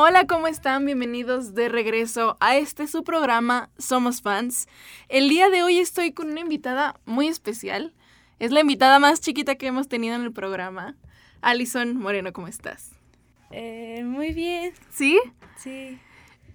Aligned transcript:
Hola, 0.00 0.28
¿cómo 0.28 0.46
están? 0.46 0.86
Bienvenidos 0.86 1.56
de 1.56 1.68
regreso 1.68 2.36
a 2.38 2.56
este 2.56 2.86
su 2.86 3.02
programa 3.02 3.68
Somos 3.78 4.22
Fans. 4.22 4.68
El 5.08 5.28
día 5.28 5.50
de 5.50 5.64
hoy 5.64 5.80
estoy 5.80 6.12
con 6.12 6.30
una 6.30 6.38
invitada 6.38 7.00
muy 7.04 7.26
especial. 7.26 7.92
Es 8.38 8.52
la 8.52 8.60
invitada 8.60 9.00
más 9.00 9.20
chiquita 9.20 9.56
que 9.56 9.66
hemos 9.66 9.88
tenido 9.88 10.14
en 10.14 10.22
el 10.22 10.32
programa. 10.32 10.94
Alison 11.40 11.96
Moreno, 11.96 12.32
¿cómo 12.32 12.46
estás? 12.46 12.92
Eh, 13.50 14.04
muy 14.04 14.32
bien. 14.32 14.72
¿Sí? 14.88 15.18
Sí. 15.56 15.98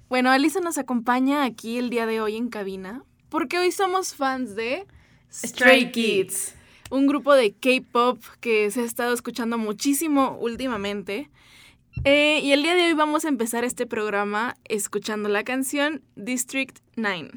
Bueno, 0.08 0.32
Alison 0.32 0.64
nos 0.64 0.78
acompaña 0.78 1.44
aquí 1.44 1.78
el 1.78 1.90
día 1.90 2.06
de 2.06 2.22
hoy 2.22 2.38
en 2.38 2.48
cabina 2.48 3.04
porque 3.28 3.60
hoy 3.60 3.74
somos 3.74 4.16
fans 4.16 4.56
de 4.56 4.88
Stray 5.34 5.92
Kids. 5.92 6.56
un 6.92 7.08
grupo 7.08 7.34
de 7.34 7.52
K-pop 7.52 8.24
que 8.40 8.72
se 8.72 8.80
ha 8.80 8.86
estado 8.86 9.14
escuchando 9.14 9.58
muchísimo 9.58 10.38
últimamente. 10.40 11.30
Eh, 12.04 12.40
y 12.44 12.52
el 12.52 12.64
día 12.64 12.76
de 12.76 12.88
hoy 12.88 12.94
vamos 12.94 13.26
a 13.26 13.30
empezar 13.30 13.64
este 13.64 13.86
programa 13.86 14.56
escuchando 14.66 15.30
la 15.30 15.44
canción 15.44 16.02
District 16.16 16.80
9. 16.96 17.32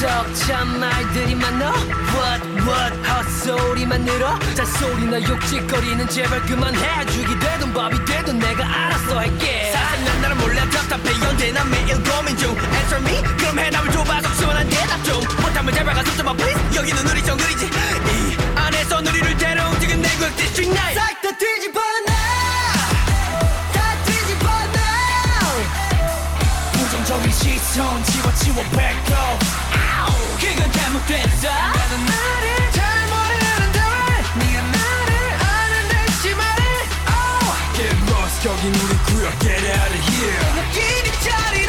척척 0.00 0.66
말들이 0.78 1.34
많아. 1.34 1.72
What 2.14 2.46
what 2.68 2.96
헛소리만 3.08 4.04
늘어. 4.04 4.38
잔소리나 4.54 5.22
욕짓거리는 5.22 6.08
제발 6.08 6.40
그만해. 6.42 7.06
죽이 7.06 7.38
되든 7.38 7.72
밥이 7.72 8.04
되든 8.04 8.38
내가 8.38 8.64
알아서 8.64 9.18
할게. 9.18 9.72
사장난 9.72 10.22
나를 10.22 10.36
몰래 10.36 10.60
답답해. 10.70 11.26
언제나 11.28 11.64
매일 11.64 12.02
고민 12.02 12.36
중. 12.36 12.50
Answer 12.50 13.02
me. 13.02 13.22
그럼 13.36 13.58
해답을 13.58 13.90
줘봐서 13.92 14.34
시원한 14.34 14.68
대답 14.68 15.04
좀 15.04 15.20
못하면 15.42 15.74
제발 15.74 15.94
가서 15.94 16.16
좀봐 16.16 16.32
please. 16.34 16.76
여기는 16.76 17.10
우리 17.10 17.24
정글이지. 17.24 17.66
이 17.66 18.36
안에서 18.54 18.98
우리를 18.98 19.36
데려 19.36 19.68
움직인 19.70 20.00
내국 20.02 20.36
District 20.36 20.72
9 20.72 20.94
싹다 20.94 21.38
뒤집어 21.38 21.84
시선 27.34 28.04
지워치워 28.04 28.54
back 28.70 29.12
up 29.12 29.14
그건 29.14 29.42
잘못 29.42 29.53
됐어 31.06 31.48
나는 31.48 32.06
나를 32.06 32.70
잘 32.72 32.82
모르는데 33.08 33.78
왜 34.36 34.46
네가 34.46 34.62
나를 34.62 35.12
아는 35.44 35.88
듯이 36.06 36.34
말해. 36.34 36.62
Oh. 37.08 37.76
Get 37.76 37.96
lost. 38.10 38.48
여긴 38.48 38.74
우리 38.74 38.96
구역 39.04 39.38
Get 39.40 39.66
out 39.66 39.92
of 39.92 40.00
here. 40.08 40.40
여기는 40.58 41.12
자리 41.20 41.63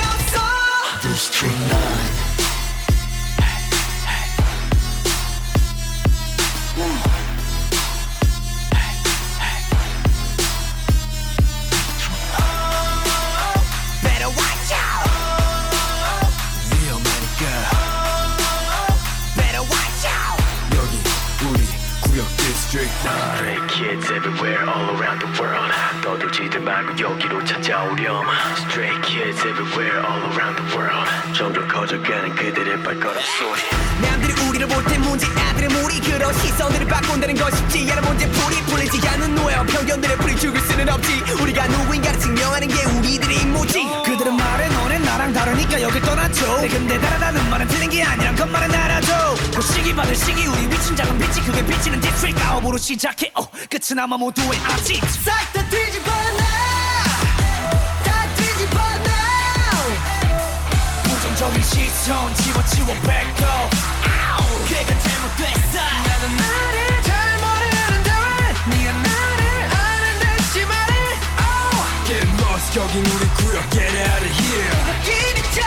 kids 22.75 24.11
everywhere 24.11 24.67
all 24.67 24.89
around 24.97 25.19
the 25.19 25.31
world. 25.39 25.71
떠들지들 26.03 26.59
말고 26.59 26.99
여기로 26.99 27.43
찾아오렴. 27.45 28.25
Stray 28.67 28.91
kids 29.01 29.39
everywhere 29.47 30.03
all 30.03 30.21
around 30.31 30.55
the 30.59 30.67
world. 30.75 31.07
점점 31.33 31.67
커져가는 31.67 32.35
그들의 32.35 32.83
발걸음 32.83 33.21
소리. 33.39 33.61
남들이 34.01 34.33
우리를 34.49 34.67
볼때 34.67 34.97
문제 34.97 35.25
아들의 35.27 35.69
무리. 35.69 36.01
그런 36.01 36.33
시선들을 36.33 36.87
바꾼다는 36.87 37.35
건 37.35 37.51
쉽지 37.51 37.91
않은 37.91 38.03
문제 38.03 38.29
풀이 38.29 38.61
풀리지 38.63 39.07
않는 39.07 39.35
노예와 39.35 39.63
편견들의 39.63 40.17
풀이 40.17 40.35
죽을 40.35 40.59
수는 40.59 40.89
없지. 40.89 41.23
우리가 41.41 41.67
누구인가를 41.67 42.19
증명하는 42.19 42.67
게 42.67 42.83
우리들의 42.83 43.37
임무지. 43.37 43.87
그들은 44.05 44.35
말해 44.35 44.67
너네 44.67 44.99
나랑 44.99 45.33
다르니까 45.33 45.81
여길 45.81 46.01
떠났죠 46.01 46.61
네, 46.61 46.67
근데 46.67 46.99
다르다는 46.99 47.49
말은 47.49 47.67
틀린 47.67 47.89
게 47.89 48.03
아니란 48.03 48.35
알아줘 48.35 48.35
그 48.35 48.45
시기 48.65 48.84
받을 49.95 50.13
시기 50.16 50.45
우리 50.45 50.67
위친 50.69 50.95
작은 50.95 51.17
빛이 51.17 51.44
그게 51.45 51.66
비치는 51.66 52.00
디스트릭 52.01 52.35
가업으로 52.35 52.78
시작해. 52.78 53.31
어, 53.35 53.47
끝은 53.69 53.97
아마 54.00 54.17
모두의 54.17 54.59
아지 54.66 54.95
싹다 55.00 55.67
뒤집어 55.69 56.11
놔다 56.11 56.35
뒤집어 58.35 58.78
놔 58.78 59.09
부정적인 61.03 61.63
시선 61.63 62.35
지워치워 62.35 62.88
back 62.88 63.45
up 63.45 63.75
그건 64.67 65.00
잘못됐어. 65.00 65.79
나는 65.79 66.38
나를 66.38 67.01
잘 67.03 67.38
모르는데 67.39 68.11
왜 68.67 68.75
네가 68.78 68.91
나를 68.91 69.44
아는 69.72 70.03
듯이 70.38 70.66
말해 70.66 70.94
oh. 71.39 71.79
Get 72.07 72.28
lost 72.44 72.69
여긴 72.79 72.94
우리 73.05 73.23
구역 73.35 73.69
Get 73.72 73.95
out 73.95 74.25
of 74.25 74.34
here 74.41 74.75
여기는 75.00 75.38
자 75.53 75.57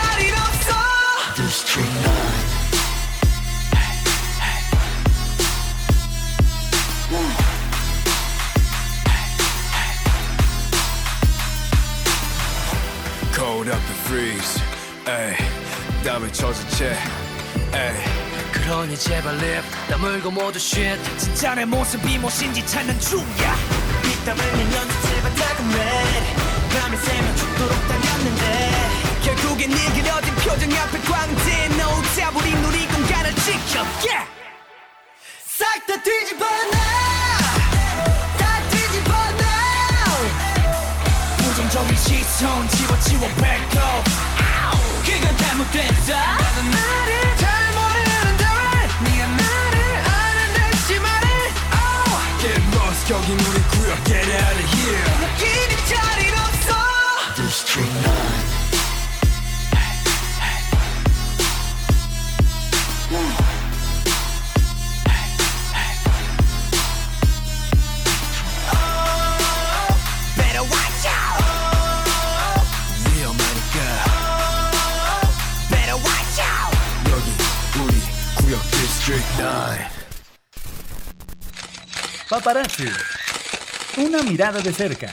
Cold 13.59 13.75
up 13.75 13.83
freeze. 14.05 14.61
에이 15.05 15.35
땀을 16.05 16.31
젖은 16.31 16.69
채 16.69 16.95
에이 17.73 18.51
그러니 18.53 18.97
제발 18.97 19.35
립 19.35 19.61
다물고 19.89 20.31
모두 20.31 20.57
shit. 20.57 20.97
진짜 21.17 21.55
내 21.55 21.65
모습이 21.65 22.19
무엇인지 22.19 22.65
찾는 22.65 22.97
중이야. 23.01 23.55
빗땀 24.01 24.37
흘린 24.37 24.73
연습을 24.73 25.35
다금해. 25.35 26.35
밤이 26.71 26.95
새면 26.95 27.35
죽도록 27.35 27.87
달렸는데. 27.89 28.79
결국엔 29.25 29.69
네 29.71 29.85
그려진 29.91 30.35
표정 30.35 30.71
앞에 30.71 30.99
광대 30.99 31.65
No 31.65 32.01
doubt 32.15 32.37
우리 32.37 32.53
누리 32.61 32.87
공간을 32.87 33.35
지켜 33.35 33.81
yeah! 34.07 34.25
싹다 35.43 36.01
뒤집어 36.01 36.45
놔 36.45 37.18
시선 42.09 42.67
지워치워 42.69 43.19
back 43.35 43.77
up 43.77 44.09
그건 45.05 45.37
잘못됐어 45.37 46.15
나는 46.15 46.71
나를 46.71 47.37
잘 47.37 47.47
모르는데 47.75 48.43
왜 49.03 49.11
네가 49.11 49.27
나를 49.27 49.77
아는 50.09 50.71
듯이 50.71 50.99
말해. 50.99 51.27
oh. 51.71 52.17
Get 52.41 52.57
lost. 52.75 53.13
여긴 53.13 53.39
우리 53.39 53.61
구역 53.61 54.03
Get 54.05 54.25
out 54.27 54.57
of 54.57 54.65
here. 54.73 55.05
여기는 55.21 55.71
자리 55.85 56.19
없어. 56.31 56.73
District 57.35 57.93
9 63.11 63.48
Paparazzi. 82.29 82.85
Una 83.97 84.21
mirada 84.21 84.61
de 84.61 84.71
cerca. 84.71 85.11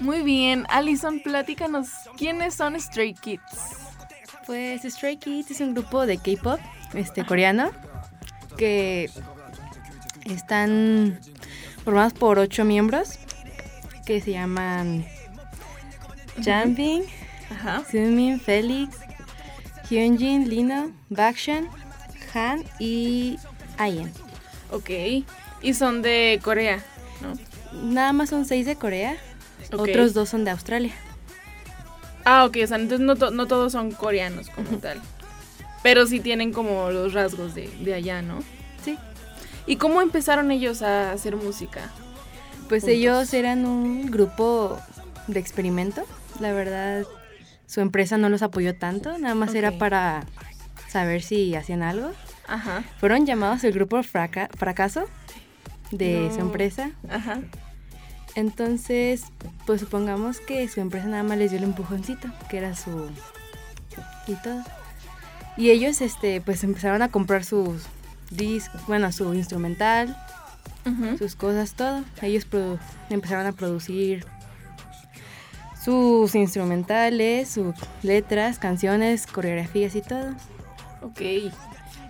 Muy 0.00 0.22
bien, 0.22 0.66
Alison, 0.68 1.20
platícanos, 1.20 1.88
¿quiénes 2.18 2.54
son 2.54 2.78
Stray 2.78 3.14
Kids? 3.14 3.40
Pues 4.46 4.82
Stray 4.82 5.16
Kids 5.16 5.52
es 5.52 5.60
un 5.60 5.74
grupo 5.74 6.04
de 6.04 6.18
K-pop 6.18 6.60
este, 6.92 7.24
coreano 7.24 7.70
que 8.58 9.10
están 10.24 11.18
formados 11.84 12.12
por 12.12 12.38
ocho 12.38 12.64
miembros 12.64 13.18
que 14.04 14.20
se 14.20 14.32
llaman 14.32 15.06
Jambing, 16.42 17.04
Ajá. 17.52 17.82
Sumin, 17.90 18.40
Felix, 18.40 18.96
Hyunjin, 19.90 20.48
Lino, 20.48 20.90
Bakshan, 21.10 21.68
Han 22.34 22.64
y 22.78 23.38
Ayen. 23.78 24.10
Ok. 24.70 24.90
Y 25.62 25.74
son 25.74 26.02
de 26.02 26.40
Corea, 26.42 26.82
¿no? 27.20 27.34
Nada 27.82 28.12
más 28.12 28.30
son 28.30 28.44
seis 28.44 28.66
de 28.66 28.76
Corea, 28.76 29.16
Ok. 29.72 29.80
otros 29.80 30.14
dos 30.14 30.28
son 30.28 30.44
de 30.44 30.50
Australia. 30.50 30.92
Ah, 32.24 32.44
ok, 32.44 32.58
o 32.62 32.66
sea, 32.66 32.76
entonces 32.76 33.04
no, 33.06 33.16
to- 33.16 33.30
no 33.32 33.46
todos 33.46 33.72
son 33.72 33.90
coreanos 33.92 34.48
como 34.50 34.78
tal. 34.78 35.00
Pero 35.82 36.06
sí 36.06 36.20
tienen 36.20 36.52
como 36.52 36.90
los 36.90 37.12
rasgos 37.12 37.54
de, 37.54 37.68
de 37.80 37.94
allá, 37.94 38.22
¿no? 38.22 38.38
Sí. 38.84 38.96
¿Y 39.66 39.76
cómo 39.76 40.00
empezaron 40.00 40.50
ellos 40.52 40.82
a 40.82 41.10
hacer 41.12 41.34
música? 41.36 41.90
Pues 42.68 42.82
Juntos. 42.82 42.96
ellos 42.96 43.34
eran 43.34 43.66
un 43.66 44.10
grupo 44.10 44.78
de 45.26 45.40
experimento. 45.40 46.02
La 46.40 46.52
verdad, 46.52 47.04
su 47.72 47.80
empresa 47.80 48.18
no 48.18 48.28
los 48.28 48.42
apoyó 48.42 48.74
tanto, 48.74 49.16
nada 49.18 49.34
más 49.34 49.54
era 49.54 49.78
para 49.78 50.24
saber 50.90 51.22
si 51.22 51.54
hacían 51.54 51.82
algo. 51.82 52.10
Ajá, 52.46 52.84
Fueron 53.00 53.24
llamados 53.24 53.64
el 53.64 53.72
grupo 53.72 54.02
fraca- 54.02 54.50
fracaso 54.58 55.04
de 55.90 56.30
su 56.34 56.40
empresa. 56.40 56.90
ajá. 57.08 57.38
Entonces, 58.34 59.24
pues 59.66 59.80
supongamos 59.80 60.40
que 60.40 60.66
su 60.68 60.80
empresa 60.80 61.06
nada 61.06 61.22
más 61.22 61.36
les 61.38 61.50
dio 61.50 61.58
el 61.58 61.64
empujoncito, 61.64 62.28
que 62.48 62.58
era 62.58 62.74
su 62.74 63.10
y 64.26 64.34
todo. 64.36 64.62
Y 65.56 65.70
ellos 65.70 66.00
este 66.00 66.40
pues 66.40 66.64
empezaron 66.64 67.02
a 67.02 67.08
comprar 67.10 67.44
sus 67.44 67.82
discos, 68.30 68.80
bueno, 68.86 69.12
su 69.12 69.34
instrumental, 69.34 70.16
sus 71.18 71.36
cosas, 71.36 71.74
todo. 71.74 72.02
Ellos 72.22 72.46
empezaron 73.10 73.46
a 73.46 73.52
producir 73.52 74.24
sus 75.82 76.34
instrumentales, 76.34 77.48
sus 77.48 77.74
letras, 78.02 78.58
canciones, 78.58 79.26
coreografías 79.26 79.94
y 79.96 80.02
todo. 80.02 80.30
Ok. 81.02 81.20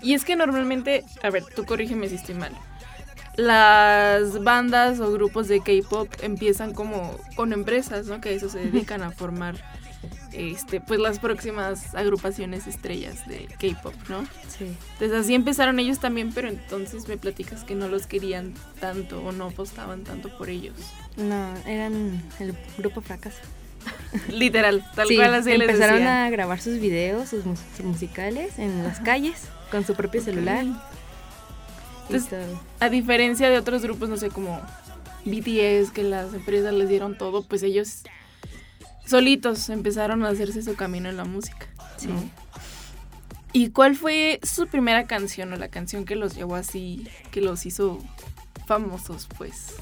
Y 0.02 0.14
es 0.14 0.24
que 0.24 0.36
normalmente, 0.36 1.04
a 1.22 1.30
ver, 1.30 1.44
tú 1.44 1.64
corrígeme 1.64 2.08
si 2.08 2.16
estoy 2.16 2.34
mal. 2.34 2.52
Las 3.36 4.42
bandas 4.42 5.00
o 5.00 5.10
grupos 5.10 5.48
de 5.48 5.60
K-pop 5.60 6.08
empiezan 6.20 6.74
como 6.74 7.16
con 7.34 7.52
empresas, 7.52 8.06
¿no? 8.06 8.20
Que 8.20 8.30
a 8.30 8.32
eso 8.32 8.50
se 8.50 8.58
dedican 8.58 9.02
a 9.02 9.10
formar 9.10 9.56
este, 10.32 10.80
pues 10.80 11.00
las 11.00 11.18
próximas 11.18 11.94
agrupaciones 11.94 12.66
estrellas 12.66 13.26
de 13.26 13.46
K-pop, 13.58 13.94
¿no? 14.08 14.26
Sí. 14.48 14.76
Entonces 14.94 15.18
así 15.18 15.34
empezaron 15.34 15.78
ellos 15.78 15.98
también, 15.98 16.32
pero 16.32 16.48
entonces 16.48 17.08
me 17.08 17.16
platicas 17.16 17.64
que 17.64 17.75
no 17.75 17.88
los 17.88 18.06
querían 18.06 18.52
tanto 18.80 19.22
o 19.22 19.32
no 19.32 19.46
apostaban 19.46 20.04
tanto 20.04 20.36
por 20.36 20.50
ellos. 20.50 20.75
No, 21.16 21.54
eran 21.66 22.22
el 22.38 22.54
grupo 22.76 23.00
fracaso. 23.00 23.40
Literal, 24.29 24.84
tal 24.94 25.08
Sí, 25.08 25.17
cual 25.17 25.34
así 25.34 25.50
les 25.56 25.69
empezaron 25.69 26.02
a 26.06 26.29
grabar 26.31 26.61
sus 26.61 26.79
videos, 26.79 27.29
sus, 27.29 27.44
mus- 27.44 27.61
sus 27.76 27.84
musicales 27.87 28.58
en 28.58 28.82
las 28.84 29.00
calles 29.00 29.44
con 29.70 29.84
su 29.87 29.94
propio 29.94 30.20
celular. 30.23 30.64
Entonces. 32.08 32.46
A 32.81 32.88
diferencia 32.88 33.49
de 33.49 33.56
otros 33.58 33.82
grupos, 33.82 34.08
no 34.08 34.17
sé, 34.17 34.29
como 34.29 34.61
BTS, 35.25 35.93
que 35.93 36.02
las 36.02 36.34
empresas 36.34 36.75
les 36.75 36.88
dieron 36.88 37.17
todo, 37.17 37.43
pues 37.46 37.62
ellos 37.62 38.02
solitos 39.06 39.69
empezaron 39.70 40.25
a 40.25 40.28
hacerse 40.28 40.62
su 40.62 40.75
camino 40.75 41.08
en 41.08 41.17
la 41.17 41.25
música. 41.25 41.67
Sí. 41.96 42.08
¿no? 42.08 42.23
¿Y 43.55 43.70
cuál 43.70 43.96
fue 43.96 44.40
su 44.43 44.67
primera 44.67 45.06
canción 45.06 45.52
o 45.52 45.56
la 45.56 45.69
canción 45.69 46.05
que 46.05 46.17
los 46.17 46.35
llevó 46.35 46.55
así, 46.56 47.06
que 47.31 47.40
los 47.40 47.67
hizo 47.67 47.99
famosos, 48.67 49.28
pues? 49.37 49.75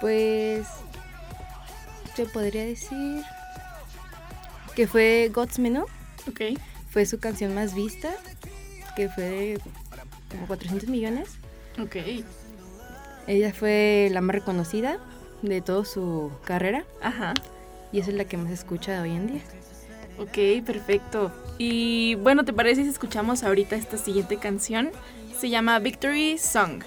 Pues, 0.00 0.66
te 2.16 2.26
podría 2.26 2.64
decir 2.64 3.22
que 4.74 4.86
fue 4.86 5.30
God's 5.32 5.58
Menu, 5.58 5.84
Ok. 6.28 6.58
fue 6.90 7.04
su 7.06 7.18
canción 7.18 7.54
más 7.54 7.74
vista, 7.74 8.10
que 8.96 9.08
fue 9.08 9.24
de 9.24 9.60
como 10.30 10.46
400 10.46 10.88
millones. 10.88 11.28
Ok. 11.80 11.96
Ella 13.26 13.52
fue 13.52 14.08
la 14.10 14.20
más 14.20 14.34
reconocida 14.34 14.98
de 15.42 15.60
toda 15.60 15.84
su 15.84 16.30
carrera 16.44 16.84
Ajá. 17.02 17.34
y 17.92 18.00
esa 18.00 18.10
es 18.10 18.16
la 18.16 18.24
que 18.24 18.36
más 18.36 18.48
se 18.48 18.54
escucha 18.54 19.00
hoy 19.02 19.10
en 19.10 19.26
día. 19.28 19.42
Ok, 20.18 20.64
perfecto. 20.64 21.32
Y 21.58 22.14
bueno, 22.16 22.44
¿te 22.44 22.52
parece 22.52 22.82
si 22.82 22.88
escuchamos 22.88 23.42
ahorita 23.42 23.76
esta 23.76 23.96
siguiente 23.98 24.36
canción? 24.38 24.90
Se 25.38 25.50
llama 25.50 25.78
Victory 25.78 26.38
Song. 26.38 26.82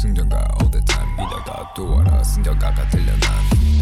승전가 0.00 0.38
all 0.58 0.70
the 0.70 0.82
time. 0.86 1.12
이다가 1.12 1.74
도와라. 1.74 2.24
승전가가 2.24 2.88
들려 2.88 3.12
난. 3.12 3.30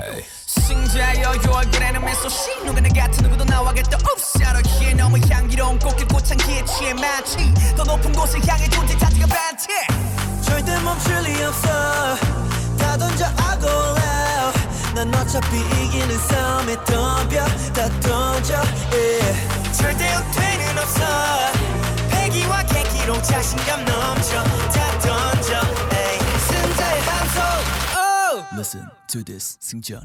Hey. 0.03 0.25
승자여 0.47 1.23
요 1.23 1.51
얼굴에는 1.53 2.05
미소씨 2.05 2.65
누구나 2.65 2.89
같은 2.89 3.23
누구도 3.23 3.45
나와 3.45 3.73
겠다 3.73 3.97
없사로기에 3.97 4.95
너무 4.95 5.17
향기로운 5.31 5.79
꽃길 5.79 6.09
꽃 6.09 6.29
향기에 6.29 6.65
취해 6.65 6.93
마치 6.95 7.55
더 7.77 7.85
높은 7.85 8.11
곳을 8.13 8.41
향해 8.49 8.69
존재 8.69 8.99
자체가 8.99 9.27
반티 9.27 9.69
절대 10.43 10.77
멈출 10.81 11.23
리 11.23 11.41
없어 11.45 11.69
다 12.79 12.97
던져 12.97 13.27
I 13.27 13.61
go 13.61 13.71
loud 13.71 14.95
난 14.97 15.15
어차피 15.15 15.57
이기는 15.57 16.19
싸움에 16.19 16.75
덤벼 16.85 17.47
다 17.75 17.89
던져 18.01 18.55
yeah. 18.91 19.73
절대 19.73 20.13
후퇴는 20.15 20.79
없어 20.79 21.05
패기와 22.11 22.65
계기로 22.65 23.23
자신감 23.23 23.85
넘쳐 23.85 24.43
다 24.43 24.99
Listen 28.59 28.91
to 29.07 29.23
this 29.23 29.57
승전 29.61 30.03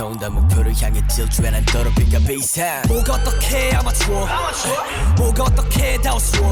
아나콘다. 0.00 0.30
목표를 0.30 0.72
향해 0.80 1.02
질주해 1.08 1.50
난 1.50 1.64
더럽히가 1.66 2.18
비상 2.20 2.82
뭐가 2.88 3.14
어떻게 3.14 3.74
아마추어? 3.74 4.26
뭐가 5.16 5.44
어떻게 5.44 6.00
다 6.00 6.14
우스워? 6.14 6.50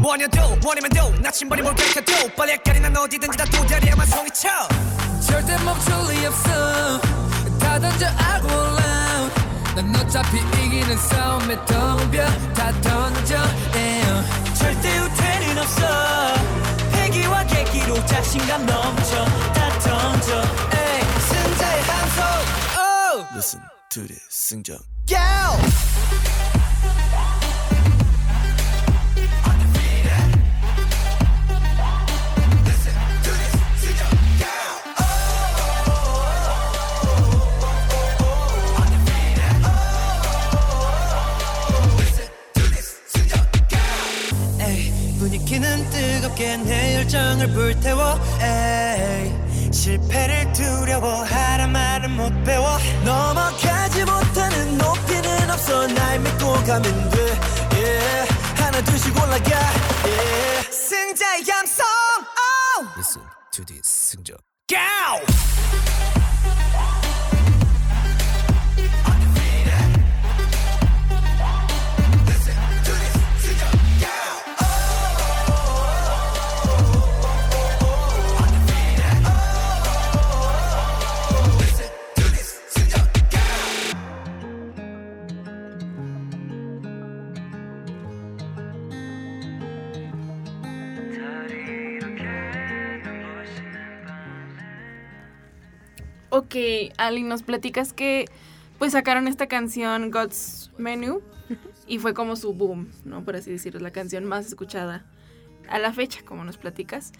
뭐냐도 0.00 0.56
뭐냐면도 0.62 1.10
나침반이 1.20 1.62
뭘 1.62 1.74
뺏겨도. 1.74 2.34
빨리 2.36 2.52
헷갈리 2.52 2.80
난 2.80 2.96
어디든지 2.96 3.36
다 3.36 3.44
도다리에만 3.44 4.06
송이 4.06 4.30
쳐. 4.30 4.48
절대 5.20 5.56
멈출 5.64 5.92
리 6.14 6.26
없어. 6.26 7.00
다 7.58 7.78
던져 7.80 8.06
I 8.06 8.40
go 8.40 8.50
loud 8.50 9.34
난 9.74 9.96
어차피 9.96 10.38
이기는 10.38 10.96
싸움에 10.96 11.56
덤벼 11.64 12.24
다 12.54 12.70
던져 12.80 13.36
yeah. 13.74 14.54
절대 14.54 14.96
후퇴는 14.98 15.58
없어 15.58 16.23
Go! 25.06 25.14
에이, 44.60 44.92
분위기는 45.20 45.90
내 46.64 46.96
열정을 46.96 47.52
불태워. 47.52 48.18
에이, 48.42 49.72
실패를 49.72 50.52
두려워하란 50.52 51.70
말은 51.70 52.10
못 52.10 52.32
배워. 52.42 52.76
높이는 53.04 53.83
없어 55.53 55.87
날 55.87 56.19
믿고 56.19 56.53
가면 56.53 57.09
돼 57.09 57.39
yeah. 57.73 58.33
하나 58.55 58.81
둘씩 58.81 59.15
올라가 59.15 59.55
yeah. 60.05 60.71
승자의 60.71 61.43
감성 61.43 61.85
oh! 62.77 62.87
Listen 62.97 63.23
to 63.51 63.65
this 63.65 63.87
승정 63.87 64.37
Go! 64.67 65.32
Ok, 96.54 96.92
Ali, 96.98 97.24
nos 97.24 97.42
platicas 97.42 97.92
que 97.92 98.26
pues 98.78 98.92
sacaron 98.92 99.26
esta 99.26 99.48
canción 99.48 100.12
God's 100.12 100.70
Menu 100.78 101.20
y 101.88 101.98
fue 101.98 102.14
como 102.14 102.36
su 102.36 102.54
boom, 102.54 102.90
¿no? 103.04 103.24
Por 103.24 103.34
así 103.34 103.50
decirlo, 103.50 103.80
la 103.80 103.90
canción 103.90 104.24
más 104.24 104.46
escuchada 104.46 105.04
a 105.68 105.80
la 105.80 105.92
fecha, 105.92 106.20
como 106.24 106.44
nos 106.44 106.56
platicas. 106.56 107.10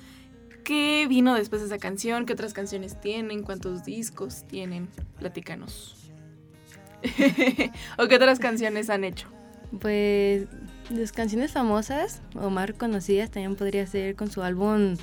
¿Qué 0.63 1.07
vino 1.09 1.35
después 1.35 1.63
de 1.63 1.67
esa 1.67 1.79
canción? 1.79 2.27
¿Qué 2.27 2.33
otras 2.33 2.53
canciones 2.55 3.01
tienen? 3.01 3.43
¿Cuántos 3.43 3.85
discos 3.85 4.47
tienen? 4.47 4.89
Platícanos. 5.19 6.13
¿O 7.99 8.07
qué 8.07 8.15
otras 8.15 8.39
canciones 8.39 8.89
han 8.89 9.03
hecho? 9.03 9.27
Pues 9.81 10.47
las 10.91 11.11
canciones 11.11 11.51
famosas 11.51 12.23
o 12.37 12.51
más 12.51 12.69
reconocidas 12.69 13.33
también 13.33 13.57
podría 13.57 13.85
ser 13.89 14.15
con 14.15 14.31
su 14.31 14.43
álbum 14.43 14.97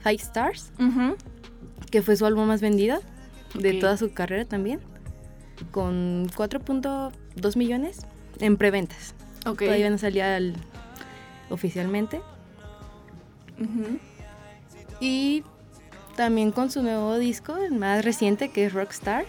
Five 0.00 0.16
Stars, 0.16 0.72
Ujú. 0.78 1.16
que 1.90 2.02
fue 2.02 2.16
su 2.16 2.26
álbum 2.26 2.46
más 2.48 2.60
vendido 2.60 3.00
de 3.54 3.74
toda 3.74 3.96
su 3.96 4.12
carrera 4.12 4.44
también, 4.44 4.80
con 5.70 6.28
4.2 6.30 7.56
millones 7.56 8.06
en 8.40 8.56
preventas. 8.56 9.14
Ok. 9.46 9.60
Todavía 9.64 9.90
no 9.90 9.98
salía 9.98 10.36
al- 10.36 10.56
oficialmente. 11.50 12.20
Y 15.00 15.42
también 16.16 16.52
con 16.52 16.70
su 16.70 16.82
nuevo 16.82 17.18
disco, 17.18 17.56
el 17.56 17.72
más 17.72 18.04
reciente, 18.04 18.50
que 18.50 18.64
es 18.66 18.72
Rockstar. 18.72 19.24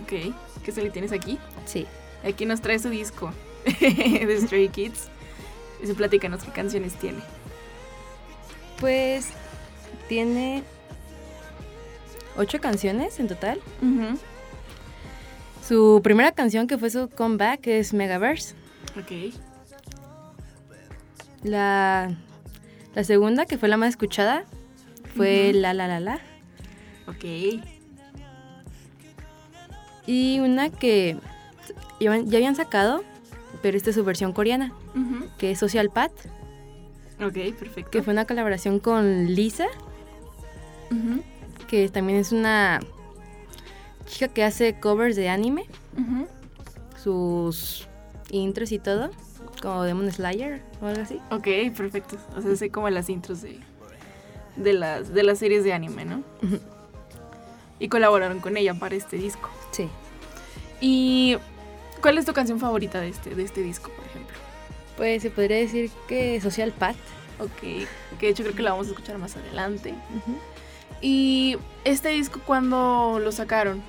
Ok, 0.00 0.34
¿qué 0.64 0.72
se 0.72 0.82
le 0.82 0.90
tienes 0.90 1.12
aquí? 1.12 1.38
Sí. 1.66 1.86
Aquí 2.24 2.44
nos 2.46 2.60
trae 2.60 2.78
su 2.78 2.88
disco 2.90 3.32
de 3.80 4.38
Stray 4.42 4.68
Kids. 4.68 5.08
Y 5.82 5.86
se 5.86 5.94
platícanos 5.94 6.42
qué 6.42 6.50
canciones 6.50 6.94
tiene. 6.94 7.20
Pues 8.80 9.28
tiene 10.08 10.62
ocho 12.38 12.60
canciones 12.60 13.20
en 13.20 13.28
total. 13.28 13.60
Su 15.66 16.00
primera 16.02 16.32
canción 16.32 16.66
que 16.66 16.78
fue 16.78 16.88
su 16.88 17.08
comeback 17.10 17.66
es 17.66 17.92
Megaverse. 17.92 18.54
Ok. 18.98 19.34
La, 21.42 22.16
la 22.94 23.04
segunda, 23.04 23.44
que 23.46 23.58
fue 23.58 23.68
la 23.68 23.76
más 23.76 23.90
escuchada, 23.90 24.44
fue. 25.16 25.52
La 25.52 25.74
La 25.74 25.86
La 25.86 26.00
La. 26.00 26.20
Ok. 27.06 27.24
Y 30.06 30.40
una 30.40 30.70
que 30.70 31.16
ya, 32.00 32.10
habían- 32.10 32.30
ya 32.30 32.38
habían 32.38 32.56
sacado, 32.56 33.04
pero 33.62 33.76
esta 33.76 33.90
es 33.90 33.96
su 33.96 34.04
versión 34.04 34.32
coreana, 34.32 34.72
que 35.36 35.50
es 35.50 35.58
Social 35.58 35.90
Path, 35.90 36.12
Ok, 37.20 37.34
perfecto. 37.58 37.90
que 37.90 38.02
fue 38.02 38.12
una 38.14 38.24
colaboración 38.24 38.78
con 38.80 39.26
Lisa, 39.34 39.66
Ujú. 40.90 41.22
Que 41.68 41.88
también 41.88 42.18
es 42.18 42.32
una 42.32 42.80
chica 44.06 44.26
que 44.28 44.42
hace 44.42 44.80
covers 44.80 45.14
de 45.14 45.28
anime, 45.28 45.66
sus 47.00 47.86
intros 48.30 48.72
y 48.72 48.78
todo, 48.78 49.10
como 49.62 49.84
Demon 49.84 50.10
Slayer 50.10 50.62
o 50.82 50.86
algo 50.86 51.02
así. 51.02 51.20
Ok, 51.30 51.76
perfecto. 51.76 52.16
O 52.36 52.42
sea, 52.42 52.56
sé 52.56 52.70
como 52.70 52.90
las 52.90 53.08
intros 53.08 53.42
de, 53.42 53.60
de, 54.56 54.72
las, 54.72 55.12
de 55.12 55.22
las 55.22 55.38
series 55.38 55.62
de 55.62 55.72
anime, 55.72 56.04
¿no? 56.04 56.22
Y 57.78 57.88
colaboraron 57.88 58.40
con 58.40 58.56
ella 58.56 58.74
para 58.74 58.96
este 58.96 59.16
disco. 59.16 59.48
Sí. 59.70 59.88
¿Y 60.80 61.36
cuál 62.00 62.18
es 62.18 62.24
tu 62.24 62.32
canción 62.32 62.58
favorita 62.58 63.00
de 63.00 63.10
este, 63.10 63.34
de 63.34 63.42
este 63.44 63.62
disco, 63.62 63.90
por 63.94 64.04
ejemplo? 64.06 64.36
Pues 64.96 65.22
se 65.22 65.30
podría 65.30 65.58
decir 65.58 65.90
que 66.08 66.40
Social 66.40 66.72
Path. 66.72 66.96
Ok, 67.40 67.60
que 67.60 67.86
de 68.18 68.28
hecho 68.28 68.42
creo 68.42 68.56
que 68.56 68.62
la 68.62 68.72
vamos 68.72 68.88
a 68.88 68.90
escuchar 68.90 69.16
más 69.18 69.36
adelante. 69.36 69.94
¿Y 71.00 71.56
este 71.84 72.10
disco 72.10 72.40
cuándo 72.44 73.20
lo 73.22 73.32
sacaron? 73.32 73.82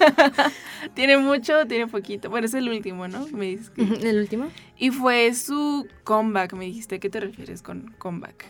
¿Tiene 0.94 1.18
mucho? 1.18 1.66
¿Tiene 1.66 1.86
poquito? 1.86 2.30
Bueno, 2.30 2.46
es 2.46 2.54
el 2.54 2.68
último, 2.68 3.08
¿no? 3.08 3.26
Me 3.28 3.46
dices 3.46 3.70
que... 3.70 3.82
El 3.82 4.18
último. 4.18 4.48
Y 4.76 4.90
fue 4.90 5.34
su 5.34 5.86
comeback, 6.04 6.54
me 6.54 6.64
dijiste. 6.66 6.96
¿A 6.96 6.98
qué 6.98 7.10
te 7.10 7.20
refieres 7.20 7.62
con 7.62 7.94
comeback? 7.98 8.46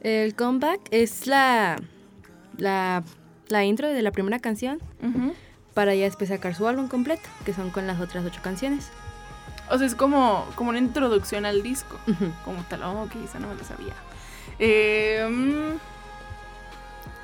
El 0.00 0.34
comeback 0.34 0.80
es 0.90 1.26
la, 1.26 1.80
la, 2.56 3.04
la 3.48 3.64
intro 3.64 3.88
de 3.88 4.02
la 4.02 4.12
primera 4.12 4.38
canción 4.38 4.80
para 5.74 5.94
ya 5.94 6.04
después 6.04 6.30
sacar 6.30 6.54
su 6.54 6.66
álbum 6.66 6.88
completo, 6.88 7.28
que 7.44 7.52
son 7.52 7.70
con 7.70 7.86
las 7.86 8.00
otras 8.00 8.24
ocho 8.24 8.40
canciones. 8.42 8.90
O 9.70 9.78
sea, 9.78 9.86
es 9.86 9.94
como, 9.94 10.46
como 10.56 10.70
una 10.70 10.78
introducción 10.78 11.46
al 11.46 11.62
disco. 11.62 11.96
Como 12.44 12.62
tal, 12.64 12.82
oh, 12.82 13.02
ok, 13.02 13.16
esa 13.24 13.38
no 13.38 13.48
me 13.48 13.54
lo 13.54 13.64
sabía. 13.64 13.94
Eh, 14.58 15.78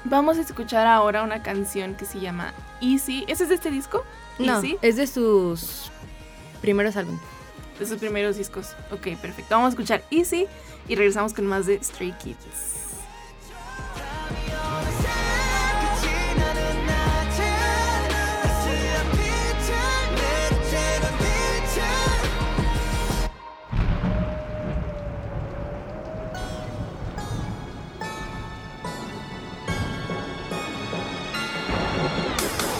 vamos 0.08 0.38
a 0.38 0.40
escuchar 0.40 0.86
ahora 0.86 1.22
una 1.22 1.42
canción 1.42 1.94
que 1.94 2.04
se 2.04 2.20
llama 2.20 2.52
Easy. 2.80 3.24
¿Ese 3.28 3.44
es 3.44 3.48
de 3.48 3.54
este 3.56 3.70
disco? 3.70 4.04
No, 4.38 4.54
Easy. 4.56 4.76
es 4.82 4.96
de 4.96 5.06
sus 5.06 5.90
primeros 6.60 6.96
álbumes. 6.96 7.20
De 7.78 7.86
sus 7.86 7.98
primeros 7.98 8.36
discos. 8.36 8.74
Ok, 8.90 9.08
perfecto. 9.20 9.54
Vamos 9.54 9.66
a 9.66 9.70
escuchar 9.70 10.02
Easy 10.10 10.46
y 10.88 10.94
regresamos 10.94 11.34
con 11.34 11.46
más 11.46 11.66
de 11.66 11.82
Stray 11.82 12.12
Kids. 12.12 12.36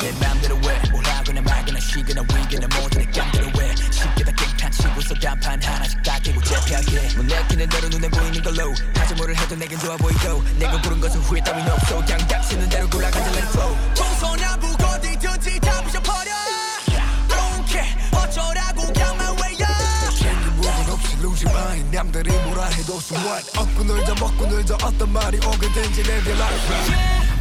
내 0.07 0.13
맘대로 0.25 0.55
왜 0.65 0.81
뭐라거나 0.93 1.41
말거나 1.41 1.81
쉬거나 1.81 2.23
위거나 2.23 2.69
모든 2.79 3.01
내 3.01 3.11
깜대로 3.11 3.51
왜 3.59 3.75
쉽게 3.91 4.23
다 4.23 4.31
깽판 4.31 4.71
치고서 4.71 5.15
단판 5.15 5.61
하나씩 5.61 6.01
다 6.01 6.17
깨고 6.21 6.41
재피하게. 6.43 7.17
뭐 7.17 7.25
내키는 7.25 7.69
대로 7.69 7.89
눈에 7.89 8.09
보이는 8.09 8.41
걸로. 8.41 8.73
하지 8.95 9.15
뭐를 9.15 9.37
해도 9.37 9.57
내겐 9.57 9.77
좋아 9.81 9.97
보이고. 9.97 10.45
내가 10.61 10.81
고른 10.81 11.01
것은 11.01 11.21
후회 11.23 11.43
따윈 11.43 11.67
없어. 11.69 12.05
그냥 12.05 12.25
닥치는 12.29 12.69
대로 12.69 12.89
굴러가자 12.89 13.31
let 13.31 13.39
it 13.39 13.49
flow 13.49 13.77
동서남북 13.97 14.81
어디든지 14.81 15.59
다 15.59 15.83
부셔버려. 15.83 16.31
Don't 17.27 17.67
care. 17.67 17.91
어쩌라고 18.13 18.87
그냥만 18.93 19.27
없이 20.89 21.17
losing 21.19 21.51
mind 21.51 21.97
남들이 21.97 22.31
뭐라 22.31 22.67
해도 22.67 22.99
so 22.99 23.19
what. 23.27 23.59
얻고 23.59 23.83
놀자 23.83 24.15
먹고 24.21 24.47
놀자 24.47 24.77
어떤 24.85 25.13
말이 25.13 25.37
오게 25.39 25.73
된지 25.73 26.05
내게 26.05 26.31
life 26.31 27.36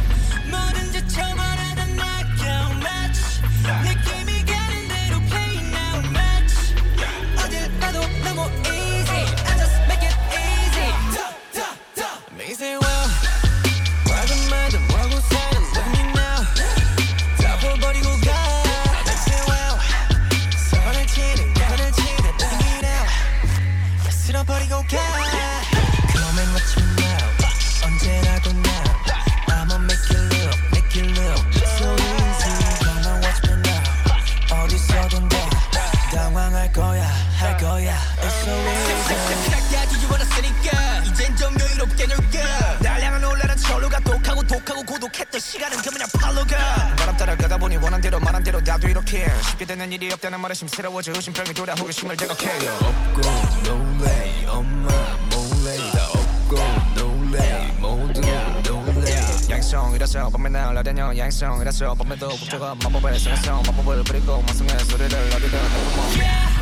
나도 48.66 48.88
이렇게 48.88 49.26
쉽게 49.48 49.64
되는 49.64 49.90
일이 49.92 50.12
없다는 50.12 50.40
말에 50.40 50.52
심스러워져 50.52 51.12
의심병이 51.14 51.54
돌아 51.54 51.72
호기심을 51.74 52.16
자극해요. 52.16 52.72
없고 52.72 53.20
놀래 53.62 54.44
엄마 54.48 54.88
몰래. 55.30 55.76
다 55.92 56.08
없고 56.08 56.56
놀래 56.96 57.72
모두 57.78 58.20
놀래 58.64 59.16
양성이라서 59.48 60.30
밤에 60.30 60.48
날아다녀 60.48 61.16
양성이라서 61.16 61.94
밤에도 61.94 62.28
국적가 62.28 62.74
마법을 62.74 63.18
쓰면서 63.20 63.62
마법을 63.66 64.02
부리고 64.02 64.42
마성의 64.42 64.78
소리를 64.80 65.16
어디든 65.16 65.50
내뿜어 65.50 66.55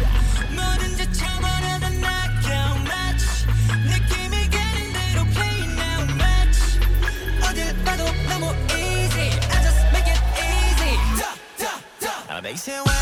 Like, 12.54 12.60
say, 12.60 12.93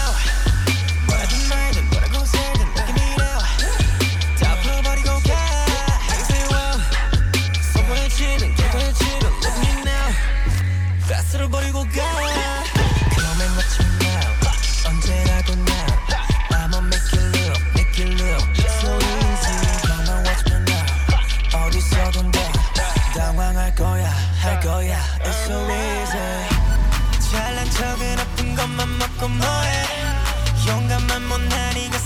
만 31.12 31.28
못하니까 31.28 32.01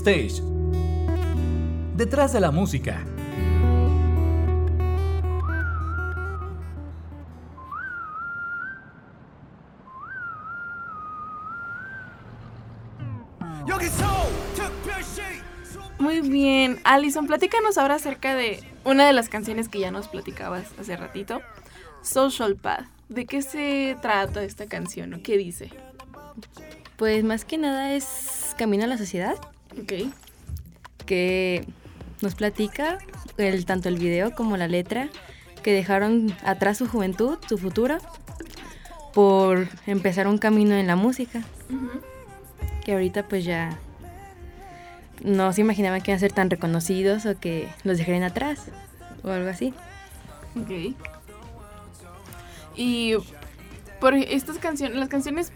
Backstage. 0.00 0.42
Detrás 1.96 2.32
de 2.32 2.40
la 2.40 2.50
música. 2.50 3.04
Muy 15.98 16.22
bien. 16.22 16.80
Alison, 16.84 17.26
platícanos 17.26 17.76
ahora 17.76 17.96
acerca 17.96 18.34
de 18.34 18.64
una 18.84 19.06
de 19.06 19.12
las 19.12 19.28
canciones 19.28 19.68
que 19.68 19.80
ya 19.80 19.90
nos 19.90 20.08
platicabas 20.08 20.72
hace 20.78 20.96
ratito. 20.96 21.42
Social 22.02 22.56
Path. 22.56 22.86
¿De 23.10 23.26
qué 23.26 23.42
se 23.42 23.98
trata 24.00 24.42
esta 24.42 24.66
canción 24.66 25.12
o 25.12 25.22
qué 25.22 25.36
dice? 25.36 25.70
Pues 26.96 27.22
más 27.22 27.44
que 27.44 27.58
nada 27.58 27.92
es 27.92 28.54
Camino 28.56 28.84
a 28.84 28.86
la 28.86 28.96
Sociedad. 28.96 29.36
Ok. 29.78 30.12
Que 31.06 31.66
nos 32.20 32.34
platica 32.34 32.98
el, 33.36 33.64
tanto 33.64 33.88
el 33.88 33.98
video 33.98 34.34
como 34.34 34.56
la 34.56 34.68
letra 34.68 35.08
que 35.62 35.72
dejaron 35.72 36.34
atrás 36.44 36.78
su 36.78 36.88
juventud, 36.88 37.38
su 37.48 37.58
futuro, 37.58 37.98
por 39.12 39.68
empezar 39.86 40.26
un 40.26 40.38
camino 40.38 40.74
en 40.74 40.86
la 40.86 40.96
música. 40.96 41.42
Que 42.84 42.92
ahorita 42.92 43.28
pues 43.28 43.44
ya 43.44 43.78
no 45.22 45.52
se 45.52 45.60
imaginaban 45.60 46.00
que 46.00 46.10
iban 46.10 46.16
a 46.16 46.20
ser 46.20 46.32
tan 46.32 46.50
reconocidos 46.50 47.26
o 47.26 47.38
que 47.38 47.68
los 47.84 47.98
dejarían 47.98 48.22
atrás 48.22 48.66
o 49.22 49.30
algo 49.30 49.50
así. 49.50 49.74
Ok. 50.60 50.96
Y 52.76 53.14
por 54.00 54.14
estas 54.14 54.58
canciones, 54.58 54.96
las 54.96 55.08
canciones, 55.08 55.52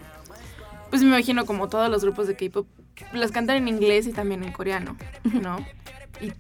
pues 0.90 1.02
me 1.02 1.08
imagino 1.08 1.46
como 1.46 1.68
todos 1.68 1.88
los 1.88 2.02
grupos 2.02 2.26
de 2.26 2.36
K-pop, 2.36 2.66
las 3.12 3.30
cantan 3.32 3.56
en 3.56 3.68
inglés 3.68 4.06
y 4.06 4.12
también 4.12 4.42
en 4.44 4.52
coreano, 4.52 4.96
¿no? 5.24 5.64
y 6.20 6.32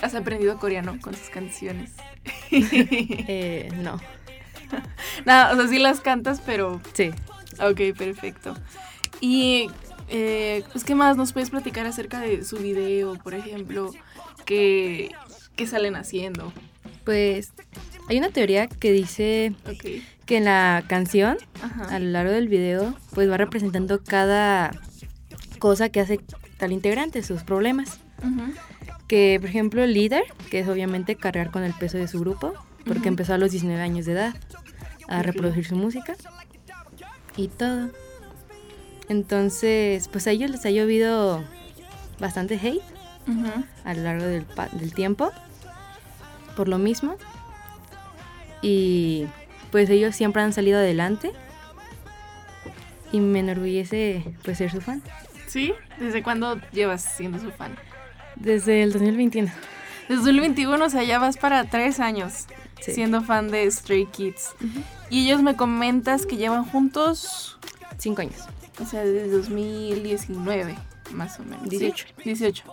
has 0.00 0.14
aprendido 0.14 0.58
coreano 0.58 0.98
con 1.00 1.14
sus 1.14 1.28
canciones. 1.28 1.92
Eh, 2.50 3.70
no. 3.76 4.00
Nada, 5.24 5.52
o 5.52 5.56
sea, 5.56 5.68
sí 5.68 5.78
las 5.78 6.00
cantas, 6.00 6.40
pero... 6.44 6.80
Sí. 6.92 7.10
Ok, 7.60 7.96
perfecto. 7.96 8.54
Y, 9.20 9.68
eh, 10.08 10.64
pues, 10.72 10.84
¿qué 10.84 10.94
más 10.94 11.16
nos 11.16 11.32
puedes 11.32 11.50
platicar 11.50 11.86
acerca 11.86 12.20
de 12.20 12.44
su 12.44 12.58
video, 12.58 13.14
por 13.16 13.34
ejemplo? 13.34 13.90
¿Qué, 14.44 15.10
qué 15.56 15.66
salen 15.66 15.96
haciendo? 15.96 16.52
Pues 17.04 17.52
hay 18.08 18.18
una 18.18 18.30
teoría 18.30 18.66
que 18.66 18.92
dice 18.92 19.54
Ok. 19.66 20.02
que 20.26 20.36
en 20.36 20.44
la 20.44 20.84
canción, 20.88 21.38
Ajá. 21.62 21.94
a 21.94 21.98
lo 21.98 22.06
largo 22.10 22.32
del 22.32 22.48
video, 22.48 22.94
pues 23.14 23.30
va 23.30 23.36
representando 23.36 24.02
cada 24.02 24.70
cosa 25.62 25.90
que 25.90 26.00
hace 26.00 26.18
tal 26.58 26.72
integrante, 26.72 27.22
sus 27.22 27.44
problemas. 27.44 28.00
Que, 29.06 29.38
por 29.40 29.48
ejemplo, 29.48 29.84
el 29.84 29.94
líder, 29.94 30.24
que 30.50 30.58
es 30.58 30.66
obviamente 30.66 31.14
cargar 31.14 31.52
con 31.52 31.62
el 31.62 31.72
peso 31.72 31.98
de 31.98 32.08
su 32.08 32.18
grupo, 32.18 32.52
porque 32.84 33.06
empezó 33.06 33.34
a 33.34 33.38
los 33.38 33.52
19 33.52 33.80
años 33.80 34.04
de 34.06 34.12
edad 34.12 34.34
a 35.06 35.22
reproducir 35.22 35.64
su 35.64 35.76
música 35.76 36.16
y 37.36 37.46
todo. 37.46 37.90
Entonces, 39.08 40.08
pues 40.08 40.26
a 40.26 40.32
ellos 40.32 40.50
les 40.50 40.66
ha 40.66 40.70
llovido 40.70 41.44
bastante 42.18 42.54
hate 42.54 42.82
a 43.84 43.94
lo 43.94 44.02
largo 44.02 44.24
del, 44.24 44.44
del 44.72 44.94
tiempo 44.94 45.30
por 46.56 46.66
lo 46.66 46.78
mismo. 46.78 47.18
Y 48.62 49.26
pues 49.70 49.88
ellos 49.90 50.16
siempre 50.16 50.42
han 50.42 50.52
salido 50.52 50.78
adelante. 50.78 51.30
Y 53.12 53.20
me 53.20 53.38
enorgullece 53.38 54.24
pues 54.42 54.58
ser 54.58 54.72
su 54.72 54.80
fan. 54.80 55.02
¿Sí? 55.52 55.74
¿Desde 56.00 56.22
cuándo 56.22 56.58
llevas 56.72 57.02
siendo 57.02 57.38
su 57.38 57.50
fan? 57.50 57.76
Desde 58.36 58.82
el 58.82 58.92
2021. 58.92 59.50
Desde 60.08 60.22
2021, 60.22 60.82
o 60.82 60.88
sea, 60.88 61.02
ya 61.04 61.18
vas 61.18 61.36
para 61.36 61.64
tres 61.64 62.00
años 62.00 62.46
Sí. 62.80 62.92
siendo 62.94 63.22
fan 63.22 63.50
de 63.50 63.70
Stray 63.70 64.06
Kids. 64.06 64.54
Y 65.10 65.26
ellos 65.26 65.42
me 65.42 65.54
comentas 65.54 66.24
que 66.24 66.36
llevan 66.38 66.64
juntos, 66.64 67.58
Cinco 67.98 68.22
años. 68.22 68.40
o 68.80 68.86
sea, 68.86 69.04
desde 69.04 69.28
2019, 69.30 70.74
más 71.12 71.38
o 71.38 71.44
menos. 71.44 71.60
¿sí? 71.68 71.76
18. 71.78 72.06
18. 72.24 72.64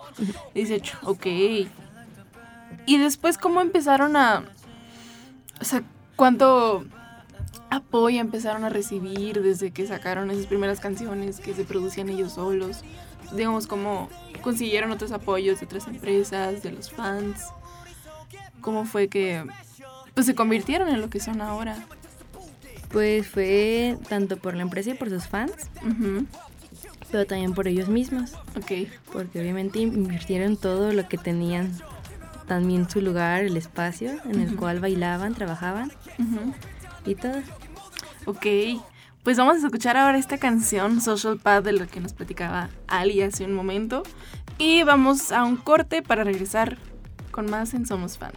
18, 0.54 0.98
ok. 1.02 1.26
Y 2.86 2.96
después, 2.98 3.36
¿cómo 3.36 3.60
empezaron 3.60 4.16
a... 4.16 4.44
O 5.60 5.64
sea, 5.64 5.82
cuánto 6.16 6.84
apoyo 7.70 8.20
empezaron 8.20 8.64
a 8.64 8.68
recibir 8.68 9.42
desde 9.42 9.70
que 9.70 9.86
sacaron 9.86 10.30
esas 10.30 10.46
primeras 10.46 10.80
canciones 10.80 11.40
que 11.40 11.54
se 11.54 11.64
producían 11.64 12.08
ellos 12.08 12.32
solos? 12.34 12.82
Digamos, 13.32 13.66
¿cómo 13.66 14.08
consiguieron 14.42 14.90
otros 14.90 15.12
apoyos 15.12 15.60
de 15.60 15.66
otras 15.66 15.86
empresas, 15.86 16.62
de 16.62 16.72
los 16.72 16.90
fans? 16.90 17.44
¿Cómo 18.60 18.84
fue 18.84 19.08
que 19.08 19.44
pues, 20.14 20.26
se 20.26 20.34
convirtieron 20.34 20.88
en 20.88 21.00
lo 21.00 21.08
que 21.08 21.20
son 21.20 21.40
ahora? 21.40 21.86
Pues 22.90 23.28
fue 23.28 23.96
tanto 24.08 24.36
por 24.36 24.54
la 24.54 24.62
empresa 24.62 24.90
y 24.90 24.94
por 24.94 25.08
sus 25.08 25.28
fans, 25.28 25.52
pero 27.10 27.24
también 27.24 27.54
por 27.54 27.68
ellos 27.68 27.88
mismos. 27.88 28.32
Ok. 28.56 28.88
Porque 29.12 29.40
obviamente 29.40 29.78
invirtieron 29.78 30.56
todo 30.56 30.92
lo 30.92 31.08
que 31.08 31.16
tenían. 31.16 31.72
También 32.48 32.90
su 32.90 33.00
lugar, 33.00 33.44
el 33.44 33.56
espacio 33.56 34.10
en 34.24 34.40
el 34.40 34.56
cual 34.56 34.80
bailaban, 34.80 35.34
trabajaban. 35.34 35.92
Ok, 38.26 38.46
pues 39.22 39.36
vamos 39.36 39.62
a 39.62 39.66
escuchar 39.66 39.96
ahora 39.96 40.18
esta 40.18 40.38
canción 40.38 41.00
Social 41.00 41.38
Path 41.38 41.64
de 41.64 41.72
lo 41.72 41.86
que 41.88 42.00
nos 42.00 42.12
platicaba 42.12 42.70
Ali 42.86 43.22
hace 43.22 43.44
un 43.44 43.54
momento. 43.54 44.02
Y 44.58 44.82
vamos 44.82 45.32
a 45.32 45.44
un 45.44 45.56
corte 45.56 46.02
para 46.02 46.22
regresar 46.22 46.78
con 47.30 47.50
más 47.50 47.74
en 47.74 47.86
Somos 47.86 48.18
Fans. 48.18 48.36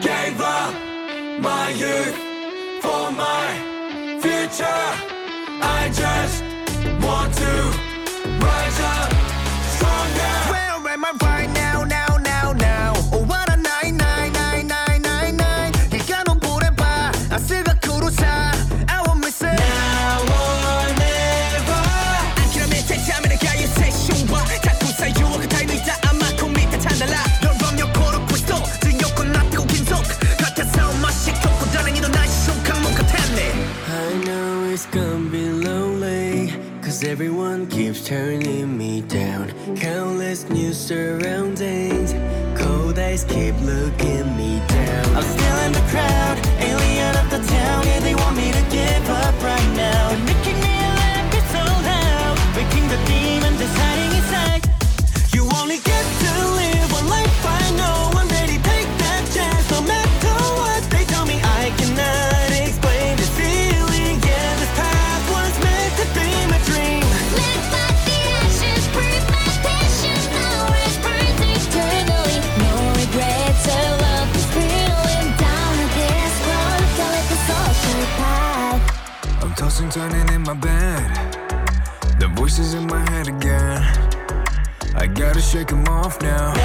Gave 0.00 0.40
up 0.40 0.74
my 1.40 1.70
youth 1.70 2.16
for 2.80 3.12
my 3.12 4.18
future. 4.20 5.21
I 5.62 5.88
just 5.88 6.42
want 7.04 7.32
to 7.34 7.52
rise 8.44 8.80
up 8.80 9.10
stronger. 9.74 10.32
Where 10.52 10.94
am 10.94 11.04
I 11.04 11.12
right 11.22 11.50
now? 11.54 11.61
keeps 37.92 38.08
turning 38.08 38.78
me 38.78 39.02
down. 39.02 39.52
Countless 39.76 40.48
new 40.48 40.72
surroundings, 40.72 42.14
cold 42.58 42.98
eyes 42.98 43.24
keep 43.24 43.54
looking 43.60 44.34
me 44.34 44.60
down. 44.68 44.71
shake 85.52 85.70
him 85.70 85.86
off 85.86 86.18
now. 86.22 86.61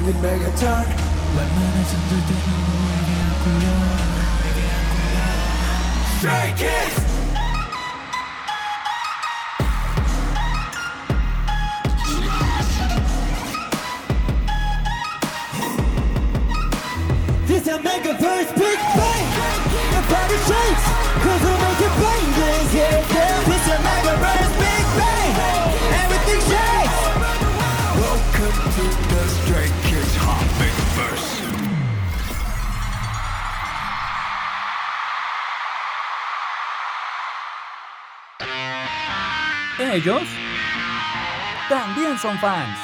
langit 0.00 0.16
Megaton 0.24 0.86
Bagaimana 1.36 1.80
sentuh 1.84 2.20
teknologi 2.24 3.16
aku 3.20 3.52
Strike 6.20 6.64
it! 6.64 7.09
Ellos 39.92 40.22
también 41.68 42.16
son 42.16 42.38
fans. 42.38 42.78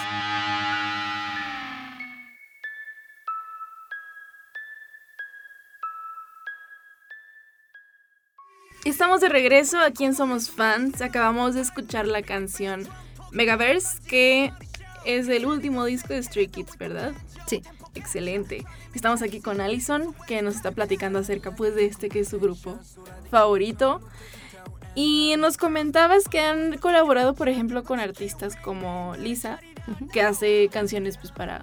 Estamos 8.84 9.20
de 9.20 9.28
regreso 9.28 9.78
aquí 9.78 10.04
en 10.04 10.16
Somos 10.16 10.50
Fans. 10.50 11.00
Acabamos 11.00 11.54
de 11.54 11.60
escuchar 11.60 12.08
la 12.08 12.22
canción 12.22 12.88
Megaverse, 13.30 14.02
que 14.08 14.52
es 15.04 15.28
el 15.28 15.46
último 15.46 15.84
disco 15.84 16.12
de 16.12 16.24
Stray 16.24 16.48
Kids, 16.48 16.76
¿verdad? 16.76 17.12
Sí. 17.46 17.62
Excelente. 17.96 18.64
Estamos 18.94 19.22
aquí 19.22 19.40
con 19.40 19.60
Allison, 19.60 20.14
que 20.26 20.42
nos 20.42 20.54
está 20.54 20.70
platicando 20.70 21.18
acerca 21.18 21.54
pues 21.54 21.74
de 21.74 21.86
este 21.86 22.08
que 22.08 22.20
es 22.20 22.28
su 22.28 22.38
grupo 22.38 22.78
favorito. 23.30 24.00
Y 24.96 25.34
nos 25.38 25.58
comentabas 25.58 26.26
que 26.26 26.40
han 26.40 26.78
colaborado, 26.78 27.34
por 27.34 27.50
ejemplo, 27.50 27.84
con 27.84 28.00
artistas 28.00 28.56
como 28.56 29.14
Lisa, 29.18 29.60
que 30.10 30.22
hace 30.22 30.70
canciones 30.72 31.18
pues 31.18 31.32
para 31.32 31.62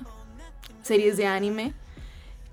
series 0.83 1.17
de 1.17 1.25
anime. 1.25 1.73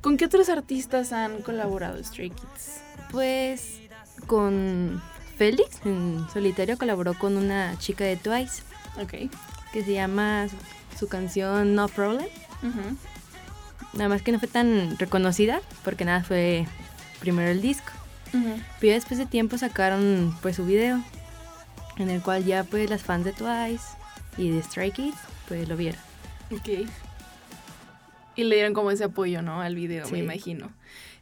¿Con 0.00 0.16
qué 0.16 0.24
otros 0.24 0.48
artistas 0.48 1.12
han 1.12 1.42
colaborado 1.42 2.02
Stray 2.02 2.30
Kids? 2.30 2.80
Pues 3.10 3.80
con 4.26 5.02
Félix 5.36 5.84
en 5.84 6.26
solitario 6.32 6.78
colaboró 6.78 7.12
con 7.12 7.36
una 7.36 7.78
chica 7.78 8.04
de 8.04 8.16
Twice. 8.16 8.62
Ok. 9.02 9.30
Que 9.74 9.84
se 9.84 9.92
llama 9.92 10.46
su, 10.98 11.08
canción 11.08 11.74
No 11.74 11.88
Problem. 11.88 12.26
Ujú. 12.62 12.96
Nada 13.92 14.08
más 14.08 14.22
que 14.22 14.32
no 14.32 14.38
fue 14.38 14.48
tan 14.48 14.96
reconocida 14.98 15.60
porque 15.84 16.06
nada 16.06 16.24
fue 16.24 16.66
primero 17.20 17.50
el 17.50 17.60
disco. 17.60 17.92
Pero 18.32 18.56
ya 18.80 18.94
después 18.94 19.18
de 19.18 19.26
tiempo 19.26 19.58
sacaron 19.58 20.36
pues 20.42 20.56
su 20.56 20.64
video 20.64 21.02
en 21.96 22.10
el 22.10 22.22
cual 22.22 22.44
ya 22.44 22.64
pues 22.64 22.88
las 22.88 23.02
fans 23.02 23.24
de 23.24 23.32
Twice 23.32 23.84
y 24.36 24.50
de 24.50 24.62
Stray 24.62 24.92
Kids 24.92 25.18
pues 25.48 25.68
lo 25.68 25.76
vieron. 25.76 26.00
Ok. 26.52 26.88
Y 28.36 28.44
le 28.44 28.54
dieron 28.54 28.74
como 28.74 28.90
ese 28.90 29.04
apoyo, 29.04 29.42
¿no? 29.42 29.60
Al 29.60 29.74
video, 29.74 30.08
me 30.10 30.18
imagino. 30.18 30.70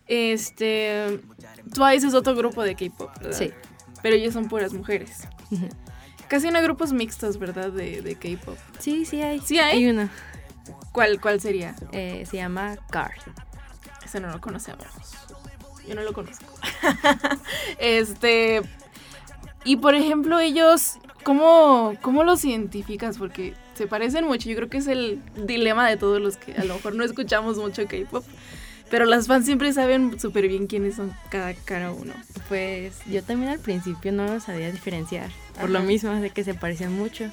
Este. 0.06 1.20
Twice 1.74 2.06
es 2.06 2.14
otro 2.14 2.34
grupo 2.34 2.62
de 2.62 2.74
K-pop, 2.74 3.10
¿verdad? 3.20 3.36
Sí. 3.36 3.52
Pero 4.02 4.14
ellos 4.14 4.34
son 4.34 4.48
puras 4.48 4.72
mujeres. 4.72 5.26
Casi 6.28 6.50
no 6.50 6.58
hay 6.58 6.64
grupos 6.64 6.92
mixtos, 6.92 7.38
¿verdad? 7.38 7.72
De, 7.72 8.02
de 8.02 8.14
K-pop. 8.14 8.56
Sí, 8.78 9.04
sí 9.04 9.20
hay. 9.22 9.40
¿Sí 9.40 9.58
hay? 9.58 9.78
Hay 9.78 9.90
uno. 9.90 10.08
¿Cuál, 10.92 11.20
cuál 11.20 11.40
sería? 11.40 11.74
Eh, 11.92 12.24
se 12.30 12.36
llama 12.36 12.76
Card. 12.90 13.20
Ese 14.04 14.20
no 14.20 14.30
lo 14.30 14.40
conocemos. 14.40 14.86
Yo 15.88 15.94
no 15.94 16.02
lo 16.02 16.12
conozco. 16.12 16.44
este. 17.78 18.62
Y 19.64 19.76
por 19.76 19.94
ejemplo, 19.94 20.38
ellos, 20.38 20.98
¿cómo, 21.24 21.94
¿cómo 22.02 22.24
los 22.24 22.44
identificas? 22.44 23.18
Porque 23.18 23.54
se 23.74 23.86
parecen 23.86 24.26
mucho. 24.26 24.48
Yo 24.48 24.56
creo 24.56 24.68
que 24.68 24.78
es 24.78 24.86
el 24.86 25.20
dilema 25.34 25.88
de 25.88 25.96
todos 25.96 26.20
los 26.20 26.36
que 26.36 26.52
a 26.52 26.64
lo 26.64 26.74
mejor 26.74 26.94
no 26.94 27.04
escuchamos 27.04 27.56
mucho 27.56 27.86
K-pop. 27.86 28.24
Pero 28.90 29.04
las 29.04 29.26
fans 29.26 29.44
siempre 29.44 29.72
saben 29.72 30.18
súper 30.18 30.48
bien 30.48 30.66
quiénes 30.66 30.94
son 30.96 31.12
cada, 31.30 31.52
cada 31.52 31.92
uno. 31.92 32.14
Pues 32.48 33.00
yo 33.06 33.22
también 33.22 33.52
al 33.52 33.58
principio 33.58 34.12
no 34.12 34.26
lo 34.26 34.40
sabía 34.40 34.70
diferenciar. 34.70 35.30
Por 35.60 35.70
lo 35.70 35.80
mismo 35.80 36.12
de 36.12 36.30
que 36.30 36.44
se 36.44 36.54
parecían 36.54 36.94
mucho. 36.94 37.30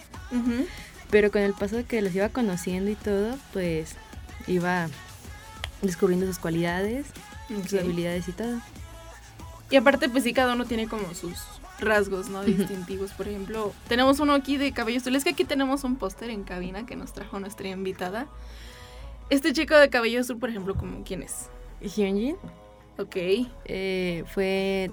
Pero 1.09 1.31
con 1.31 1.41
el 1.41 1.53
paso 1.53 1.77
de 1.77 1.83
que 1.85 2.01
los 2.01 2.13
iba 2.13 2.29
conociendo 2.29 2.91
y 2.91 2.95
todo, 2.95 3.37
pues 3.53 3.95
iba 4.47 4.89
descubriendo 5.81 6.25
sus 6.25 6.39
cualidades, 6.39 7.05
sus 7.47 7.73
Ok. 7.73 7.79
habilidades 7.79 8.27
y 8.27 8.31
todo. 8.31 8.59
Y 9.69 9.75
aparte, 9.77 10.09
pues 10.09 10.23
sí, 10.23 10.33
cada 10.33 10.53
uno 10.53 10.65
tiene 10.65 10.87
como 10.87 11.13
sus 11.15 11.37
rasgos, 11.79 12.29
¿no? 12.29 12.43
Distintivos. 12.43 13.11
Por 13.11 13.27
ejemplo, 13.27 13.73
tenemos 13.87 14.19
uno 14.19 14.33
aquí 14.33 14.57
de 14.57 14.71
cabello 14.71 14.99
azul. 14.99 15.15
Es 15.15 15.23
que 15.23 15.31
aquí 15.31 15.43
tenemos 15.43 15.83
un 15.83 15.95
póster 15.97 16.29
en 16.29 16.43
cabina 16.43 16.85
que 16.85 16.95
nos 16.95 17.13
trajo 17.13 17.39
nuestra 17.39 17.67
invitada. 17.67 18.27
Este 19.29 19.53
chico 19.53 19.75
de 19.75 19.89
cabello 19.89 20.21
azul, 20.21 20.37
por 20.37 20.49
ejemplo, 20.49 20.75
como 20.75 21.03
quién 21.03 21.23
es? 21.23 21.47
Hyunjin 21.81 22.37
Ok. 22.97 23.15
eh, 23.65 24.23
fue 24.33 24.91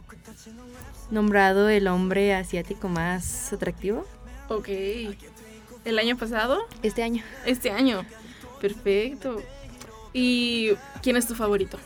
nombrado 1.10 1.68
el 1.68 1.86
hombre 1.86 2.34
asiático 2.34 2.88
más 2.88 3.52
atractivo 3.52 4.04
Ok. 4.48 4.68
¿El 5.84 5.98
año 5.98 6.16
pasado? 6.16 6.66
este 6.82 7.02
año. 7.02 7.22
Este 7.44 7.70
año. 7.70 8.04
Perfecto. 8.60 9.42
¿Y 10.12 10.70
quién 11.02 11.16
es 11.16 11.26
tu 11.26 11.34
favorito? 11.34 11.78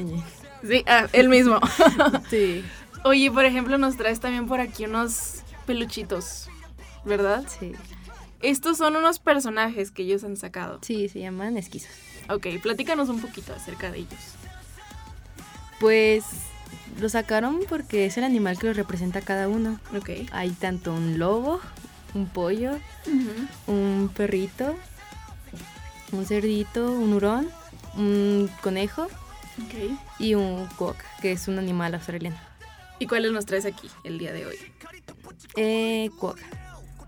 Sí, 0.00 0.84
ah, 0.86 1.06
él 1.12 1.28
mismo. 1.28 1.60
Sí. 2.30 2.64
Oye, 3.04 3.30
por 3.30 3.44
ejemplo, 3.44 3.78
nos 3.78 3.96
traes 3.96 4.20
también 4.20 4.46
por 4.46 4.60
aquí 4.60 4.84
unos 4.84 5.42
peluchitos, 5.66 6.48
¿verdad? 7.04 7.44
Sí. 7.58 7.72
Estos 8.40 8.78
son 8.78 8.96
unos 8.96 9.18
personajes 9.18 9.90
que 9.90 10.02
ellos 10.02 10.24
han 10.24 10.36
sacado. 10.36 10.78
Sí, 10.82 11.08
se 11.08 11.20
llaman 11.20 11.58
esquizos. 11.58 11.90
Ok, 12.28 12.46
platícanos 12.62 13.08
un 13.08 13.20
poquito 13.20 13.52
acerca 13.52 13.90
de 13.90 13.98
ellos. 13.98 14.20
Pues 15.80 16.24
lo 17.00 17.08
sacaron 17.08 17.60
porque 17.68 18.06
es 18.06 18.16
el 18.18 18.24
animal 18.24 18.58
que 18.58 18.68
lo 18.68 18.72
representa 18.72 19.18
a 19.18 19.22
cada 19.22 19.48
uno. 19.48 19.80
Ok. 19.96 20.10
Hay 20.30 20.50
tanto 20.50 20.94
un 20.94 21.18
lobo, 21.18 21.60
un 22.14 22.28
pollo, 22.28 22.78
un 23.66 24.10
perrito, 24.14 24.76
un 26.12 26.24
cerdito, 26.24 26.92
un 26.92 27.12
hurón, 27.14 27.48
un 27.96 28.48
conejo 28.62 29.08
Y 30.18 30.34
un 30.34 30.66
quokk, 30.76 30.96
que 31.20 31.32
es 31.32 31.48
un 31.48 31.58
animal 31.58 31.94
australiano. 31.94 32.36
¿Y 32.98 33.06
cuáles 33.06 33.32
nos 33.32 33.46
traes 33.46 33.64
aquí 33.64 33.90
el 34.04 34.18
día 34.18 34.32
de 34.32 34.46
hoy? 34.46 34.56
Eh, 35.56 36.10
quokk. 36.18 36.38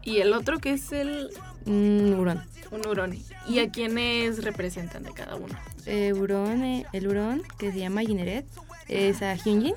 Y 0.03 0.19
el 0.19 0.33
otro 0.33 0.59
que 0.59 0.73
es 0.73 0.93
el 0.93 1.31
Un 1.67 2.15
hurón. 2.19 2.45
Un 2.71 2.87
hurón. 2.87 3.19
¿Y 3.49 3.61
a 3.61 3.71
quiénes 3.71 4.43
representan 4.43 5.03
de 5.05 5.13
cada 5.13 5.37
uno? 5.37 5.55
Eh, 5.87 6.13
hurón, 6.13 6.63
eh, 6.63 6.87
el 6.93 7.09
hurón, 7.09 7.43
que 7.59 7.73
se 7.73 7.79
llama 7.79 8.03
Gineret, 8.03 8.47
es 8.89 9.23
a 9.23 9.35
Hyunjin. 9.35 9.75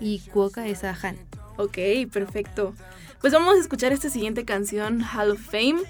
Y 0.00 0.20
Kuoka 0.20 0.66
es 0.66 0.84
a 0.84 0.96
Han. 1.02 1.16
Ok, 1.56 1.78
perfecto. 2.12 2.74
Pues 3.20 3.32
vamos 3.32 3.56
a 3.56 3.60
escuchar 3.60 3.92
esta 3.92 4.10
siguiente 4.10 4.44
canción, 4.44 5.02
Hall 5.02 5.30
of 5.30 5.40
Fame, 5.40 5.80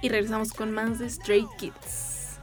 y 0.00 0.08
regresamos 0.08 0.52
con 0.52 0.72
más 0.72 0.98
de 0.98 1.10
Stray 1.10 1.46
Kids. 1.58 2.38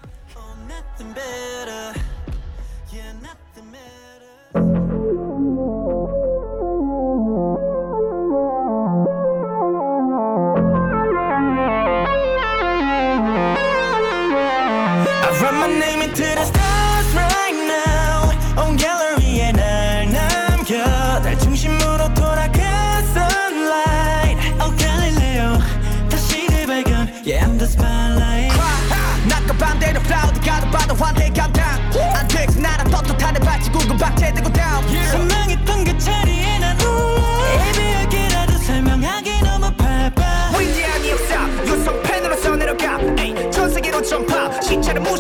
she 44.72 44.94
to 44.94 45.02
move 45.02 45.11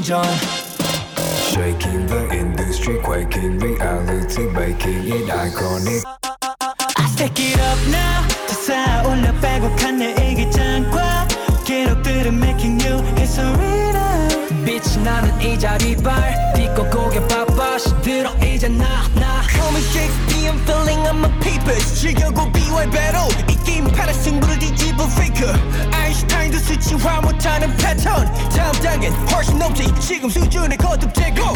인정 0.00 0.22
Shaking 1.50 2.06
the 2.06 2.28
industry, 2.32 2.98
quaking 3.02 3.58
reality, 3.58 4.44
making 4.52 5.06
it 5.06 5.28
iconic. 5.28 6.02
Take 7.16 7.40
it 7.40 7.58
up 7.58 7.78
now 7.88 8.26
솟아올라 8.46 9.32
빼곡한 9.40 9.98
내 9.98 10.10
일기장과 10.12 11.26
기록들은 11.64 12.34
making 12.34 12.84
you 12.86 13.02
history 13.16 13.79
빛이 14.91 15.03
나는 15.03 15.41
이 15.41 15.57
자리 15.57 15.95
발 15.95 16.35
딛고 16.53 16.89
고개 16.89 17.25
바빠 17.27 17.77
시들어 17.77 18.33
이제 18.43 18.67
나나 18.67 19.41
Call 19.49 19.69
me 19.73 19.79
Shakespeare 19.79 20.51
I'm 20.51 20.59
filling 20.67 21.07
up 21.07 21.15
my 21.15 21.31
papers 21.39 21.95
즐겨고 22.01 22.51
비활배로 22.51 23.19
이 23.49 23.55
게임 23.63 23.87
팔아 23.87 24.11
승부를 24.11 24.59
뒤집어 24.59 25.05
faker 25.05 25.57
아인슈타인도 25.93 26.57
수치화 26.57 27.21
못하는 27.21 27.73
패턴 27.77 28.25
다음 28.49 28.71
단계는 28.83 29.15
훨씬 29.29 29.59
높지 29.59 29.93
지금 30.01 30.29
수준의 30.29 30.77
거듭 30.77 31.13
제거 31.13 31.53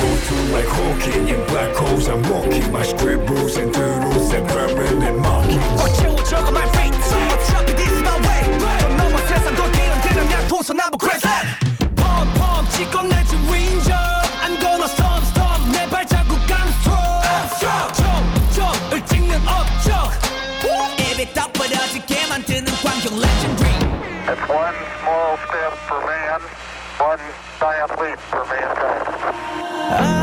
Like 0.54 0.70
Hawking 0.72 1.28
in 1.28 1.46
black 1.48 1.76
holes, 1.76 2.08
I'm 2.08 2.24
walking 2.32 2.72
my 2.72 2.84
script 2.84 3.30
rules 3.30 3.58
and 3.58 3.74
doodles 3.74 4.32
and 4.34 4.48
grabbing 4.48 5.04
and 5.04 5.20
marking. 5.20 5.60
어째고 5.76 6.24
적어 6.24 6.50
my 6.52 6.64
fate 6.70 6.96
어차피 6.96 7.76
this 7.76 7.92
is 7.92 8.02
my 8.02 8.16
way 8.16 8.60
저 8.80 8.88
넘어 8.96 9.18
세상도 9.28 9.72
대응되는 9.72 10.32
양 10.32 10.48
동서남북 10.48 11.02
crescent 11.02 11.76
펌펌 11.96 12.70
찍고 12.72 13.02
내 13.04 13.25
step 25.38 25.74
for 25.88 26.00
man, 26.06 26.42
one 26.98 27.20
giant 27.60 28.00
leap 28.00 28.20
for 28.20 28.46
mankind. 28.46 29.04
Ah! 29.88 30.15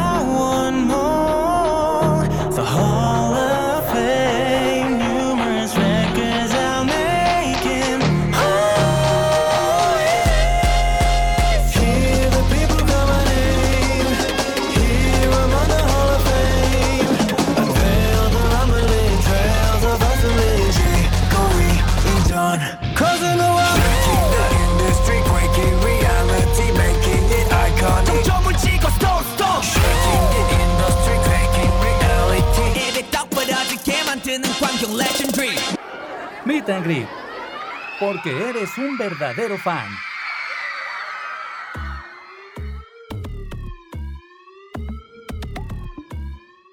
Porque 38.03 38.33
eres 38.49 38.77
un 38.79 38.99
verdadero 38.99 39.57
fan. 39.59 39.89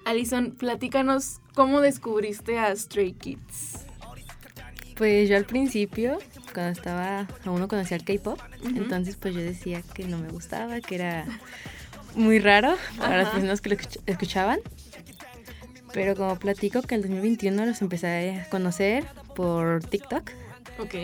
Alison, 0.04 0.52
platícanos 0.52 1.40
cómo 1.54 1.80
descubriste 1.80 2.58
a 2.58 2.74
Stray 2.74 3.12
Kids. 3.12 3.84
Pues 4.96 5.28
yo 5.28 5.36
al 5.36 5.44
principio, 5.46 6.18
cuando 6.52 6.72
estaba, 6.72 7.26
aún 7.44 7.60
no 7.60 7.68
conocía 7.68 7.96
el 7.96 8.04
K-pop, 8.04 8.38
entonces 8.64 9.16
pues 9.16 9.34
yo 9.34 9.40
decía 9.40 9.82
que 9.94 10.04
no 10.04 10.18
me 10.18 10.28
gustaba, 10.28 10.80
que 10.80 10.96
era 10.96 11.24
muy 12.14 12.38
raro 12.38 12.76
para 12.98 13.16
las 13.18 13.26
Ajá. 13.26 13.32
personas 13.34 13.60
que 13.60 13.70
lo 13.70 13.76
escuch- 13.76 14.00
escuchaban. 14.06 14.58
Pero 15.92 16.14
como 16.14 16.38
platico 16.38 16.82
que 16.82 16.94
en 16.96 17.02
el 17.02 17.08
2021 17.08 17.66
los 17.66 17.80
empecé 17.82 18.40
a 18.40 18.48
conocer 18.50 19.06
por 19.34 19.82
TikTok. 19.84 20.30
Ok. 20.78 20.94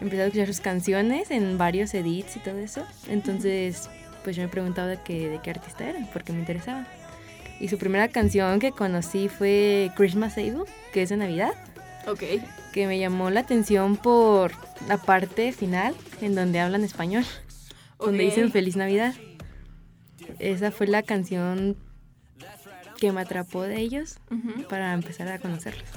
Empecé 0.00 0.22
a 0.22 0.26
escuchar 0.26 0.46
sus 0.46 0.60
canciones 0.60 1.30
en 1.30 1.58
varios 1.58 1.92
edits 1.94 2.36
y 2.36 2.40
todo 2.40 2.58
eso. 2.58 2.84
Entonces, 3.08 3.88
pues 4.24 4.36
yo 4.36 4.42
me 4.42 4.48
preguntaba 4.48 4.88
de 4.88 4.98
qué, 5.02 5.28
de 5.28 5.40
qué 5.42 5.50
artista 5.50 5.88
eran, 5.88 6.08
porque 6.12 6.32
me 6.32 6.40
interesaba. 6.40 6.86
Y 7.60 7.68
su 7.68 7.78
primera 7.78 8.08
canción 8.08 8.58
que 8.60 8.72
conocí 8.72 9.28
fue 9.28 9.90
Christmas 9.96 10.36
Eve, 10.36 10.64
que 10.92 11.02
es 11.02 11.08
de 11.08 11.16
Navidad 11.16 11.52
Ok. 12.06 12.22
que 12.72 12.86
me 12.86 12.98
llamó 12.98 13.30
la 13.30 13.40
atención 13.40 13.96
por 13.96 14.52
la 14.88 14.98
parte 14.98 15.52
final 15.52 15.94
en 16.20 16.34
donde 16.34 16.60
hablan 16.60 16.84
español, 16.84 17.24
donde 17.98 18.24
Ok. 18.24 18.30
dicen 18.30 18.52
Feliz 18.52 18.76
Navidad. 18.76 19.14
Esa 20.38 20.70
fue 20.70 20.86
la 20.86 21.02
canción 21.02 21.76
que 22.98 23.12
me 23.12 23.20
atrapó 23.22 23.62
de 23.62 23.80
ellos 23.80 24.18
Ujú. 24.30 24.66
para 24.68 24.92
empezar 24.92 25.28
a 25.28 25.38
conocerlos. 25.38 25.88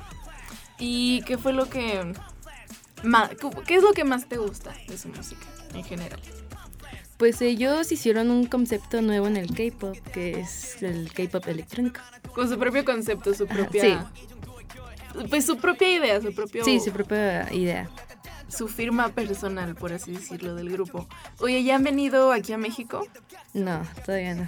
¿Y 0.77 1.21
qué 1.23 1.37
fue 1.37 1.51
lo 1.53 1.69
que... 1.69 2.13
¿Qué 3.65 3.75
es 3.75 3.83
lo 3.83 3.93
que 3.93 4.03
más 4.03 4.27
te 4.27 4.37
gusta 4.37 4.73
de 4.87 4.97
su 4.97 5.09
música 5.09 5.45
en 5.73 5.83
general? 5.83 6.19
Pues 7.17 7.41
ellos 7.41 7.91
hicieron 7.91 8.31
un 8.31 8.45
concepto 8.45 9.01
nuevo 9.01 9.27
en 9.27 9.35
el 9.35 9.47
K-pop, 9.47 9.97
que 10.13 10.39
es 10.39 10.81
el 10.81 11.11
K-pop 11.11 11.47
electrónico. 11.47 11.99
Con 12.33 12.47
su 12.47 12.57
propio 12.57 12.85
concepto, 12.85 13.33
su 13.33 13.45
propia... 13.45 13.81
Sí. 13.81 13.97
Pues 15.29 15.45
su 15.45 15.57
propia 15.57 15.91
idea, 15.91 16.21
su 16.21 16.33
propio... 16.33 16.63
Sí, 16.63 16.79
su 16.79 16.91
propia 16.91 17.51
idea. 17.51 17.89
Su 18.47 18.67
firma 18.67 19.09
personal, 19.09 19.75
por 19.75 19.91
así 19.91 20.13
decirlo, 20.13 20.55
del 20.55 20.69
grupo. 20.69 21.07
Oye, 21.39 21.63
¿ya 21.63 21.75
han 21.75 21.83
venido 21.83 22.31
aquí 22.31 22.53
a 22.53 22.57
México? 22.57 23.05
No, 23.53 23.81
todavía 24.05 24.35
no. 24.35 24.47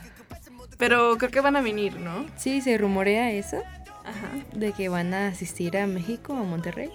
Pero 0.78 1.18
creo 1.18 1.30
que 1.30 1.42
van 1.42 1.58
a 1.58 1.62
venir, 1.62 2.00
¿no? 2.00 2.26
Sí, 2.38 2.62
se 2.62 2.78
rumorea 2.78 3.32
eso, 3.32 3.58
Ajá. 4.06 4.32
de 4.54 4.72
que 4.72 4.88
van 4.88 5.14
a 5.14 5.28
asistir 5.28 5.78
a 5.78 5.88
México, 5.88 6.34
a 6.34 6.44
Monterrey. 6.44 6.90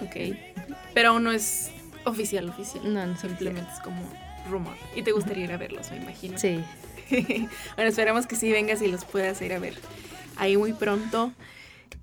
Ok. 0.00 0.36
Pero 0.94 1.10
aún 1.10 1.24
no 1.24 1.32
es 1.32 1.70
oficial, 2.04 2.48
oficial. 2.48 2.92
No, 2.92 3.16
Simplemente 3.16 3.70
es 3.72 3.80
como 3.80 4.00
rumor. 4.50 4.76
Y 4.96 5.02
te 5.02 5.12
gustaría 5.12 5.44
ir 5.44 5.52
a 5.52 5.56
verlos, 5.56 5.90
me 5.90 5.98
imagino. 5.98 6.38
Sí. 6.38 6.60
bueno, 7.76 7.90
esperemos 7.90 8.26
que 8.26 8.36
sí 8.36 8.50
vengas 8.50 8.82
y 8.82 8.88
los 8.88 9.04
puedas 9.04 9.40
ir 9.42 9.52
a 9.52 9.58
ver 9.58 9.74
ahí 10.36 10.56
muy 10.56 10.72
pronto. 10.72 11.32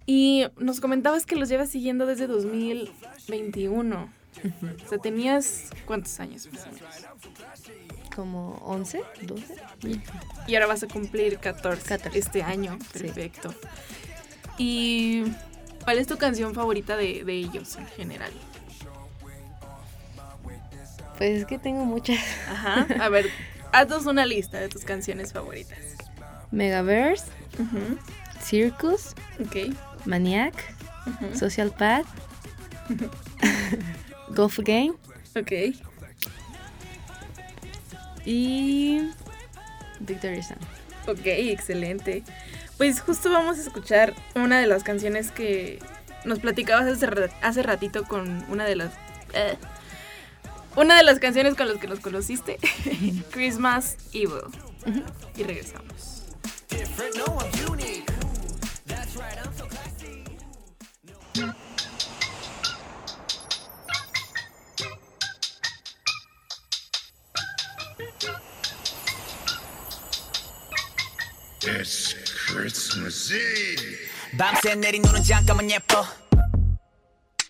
Y 0.05 0.45
nos 0.57 0.81
comentabas 0.81 1.25
que 1.25 1.35
los 1.35 1.49
llevas 1.49 1.69
siguiendo 1.69 2.05
desde 2.05 2.27
2021. 2.27 4.09
O 4.85 4.89
sea, 4.89 4.97
tenías 4.99 5.69
cuántos 5.85 6.19
años 6.19 6.47
más 6.51 6.67
o 6.67 6.71
menos. 6.71 7.05
Como 8.15 8.53
11, 8.63 9.01
12. 9.23 9.55
Y 10.47 10.55
ahora 10.55 10.67
vas 10.67 10.83
a 10.83 10.87
cumplir 10.87 11.39
14, 11.39 11.99
este 12.13 12.43
año. 12.43 12.77
Perfecto. 12.93 13.53
¿Y 14.57 15.23
cuál 15.85 15.97
es 15.99 16.07
tu 16.07 16.17
canción 16.17 16.53
favorita 16.53 16.97
de, 16.97 17.23
de 17.23 17.33
ellos 17.33 17.77
en 17.77 17.87
general? 17.87 18.31
Pues 21.17 21.39
es 21.41 21.45
que 21.45 21.57
tengo 21.57 21.85
muchas. 21.85 22.19
Ajá. 22.49 22.85
A 22.99 23.07
ver, 23.09 23.29
haznos 23.71 24.05
una 24.05 24.25
lista 24.25 24.59
de 24.59 24.67
tus 24.67 24.83
canciones 24.83 25.31
favoritas. 25.31 25.77
Megaverse, 26.51 27.25
Circus, 28.43 29.13
Ok. 29.39 29.73
Maniac. 30.05 30.53
Social 31.37 31.69
Path, 31.71 32.05
Golf 34.35 34.57
Game 34.59 34.93
Ok. 35.35 35.51
y 38.25 39.11
Victory 39.99 40.41
Sound. 40.41 40.61
Ok, 41.07 41.19
excelente. 41.25 42.23
Pues 42.77 42.99
justo 42.99 43.31
vamos 43.31 43.57
a 43.57 43.61
escuchar 43.61 44.13
una 44.35 44.59
de 44.59 44.67
las 44.67 44.83
canciones 44.83 45.31
que 45.31 45.79
nos 46.25 46.39
platicabas 46.39 46.87
hace, 46.87 47.07
hace 47.41 47.63
ratito 47.63 48.03
con 48.03 48.45
una 48.49 48.65
de 48.65 48.75
las... 48.75 48.93
eh, 49.33 49.57
una 50.75 50.97
de 50.97 51.03
las 51.03 51.19
canciones 51.19 51.55
con 51.55 51.69
las 51.69 51.77
que 51.77 51.87
nos 51.87 52.01
conociste, 52.01 52.57
Christmas 53.31 53.95
Evil. 54.11 54.41
Y 55.37 55.43
regresamos. 55.43 56.23
Christmas 72.55 73.33
Eve. 73.33 73.97
밤새 74.37 74.75
내린 74.75 75.01
눈은 75.01 75.21
잠깐만 75.23 75.69
예뻐 75.69 76.05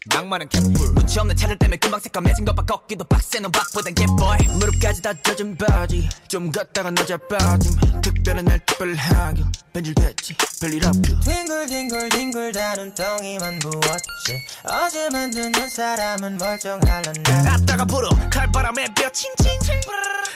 낭만은 0.08 0.48
개뿔. 0.50 0.94
눈치 0.94 1.20
없는 1.20 1.36
차들 1.36 1.58
때문에 1.58 1.78
금방 1.78 2.00
새까매진 2.00 2.46
것봐. 2.46 2.64
걷기도 2.64 3.04
빡세 3.06 3.40
넌 3.40 3.52
박보단 3.52 3.94
개보이 3.96 4.58
무릎까지 4.60 5.02
다 5.02 5.14
젖은 5.24 5.58
바지. 5.58 6.08
좀 6.28 6.52
걷다가 6.52 6.92
낮아 6.92 7.18
빠짐. 7.30 8.02
특별한 8.02 8.46
날 8.46 8.60
특별하게 8.66 9.44
변질됐지. 9.74 10.36
별일 10.62 10.86
없고 10.86 11.20
뒹굴뒹굴 11.22 12.10
뒹굴 12.10 12.52
다는 12.52 12.94
덩이만 12.94 13.60
부었지. 13.60 14.46
어제 14.64 15.10
만드는 15.10 15.70
사람은 15.70 16.38
멀쩡할란다 16.38 17.54
아따가 17.54 17.86
불어 17.86 18.10
칼바람에 18.32 18.88
뼈 18.96 19.12
칭칭칭 19.12 19.82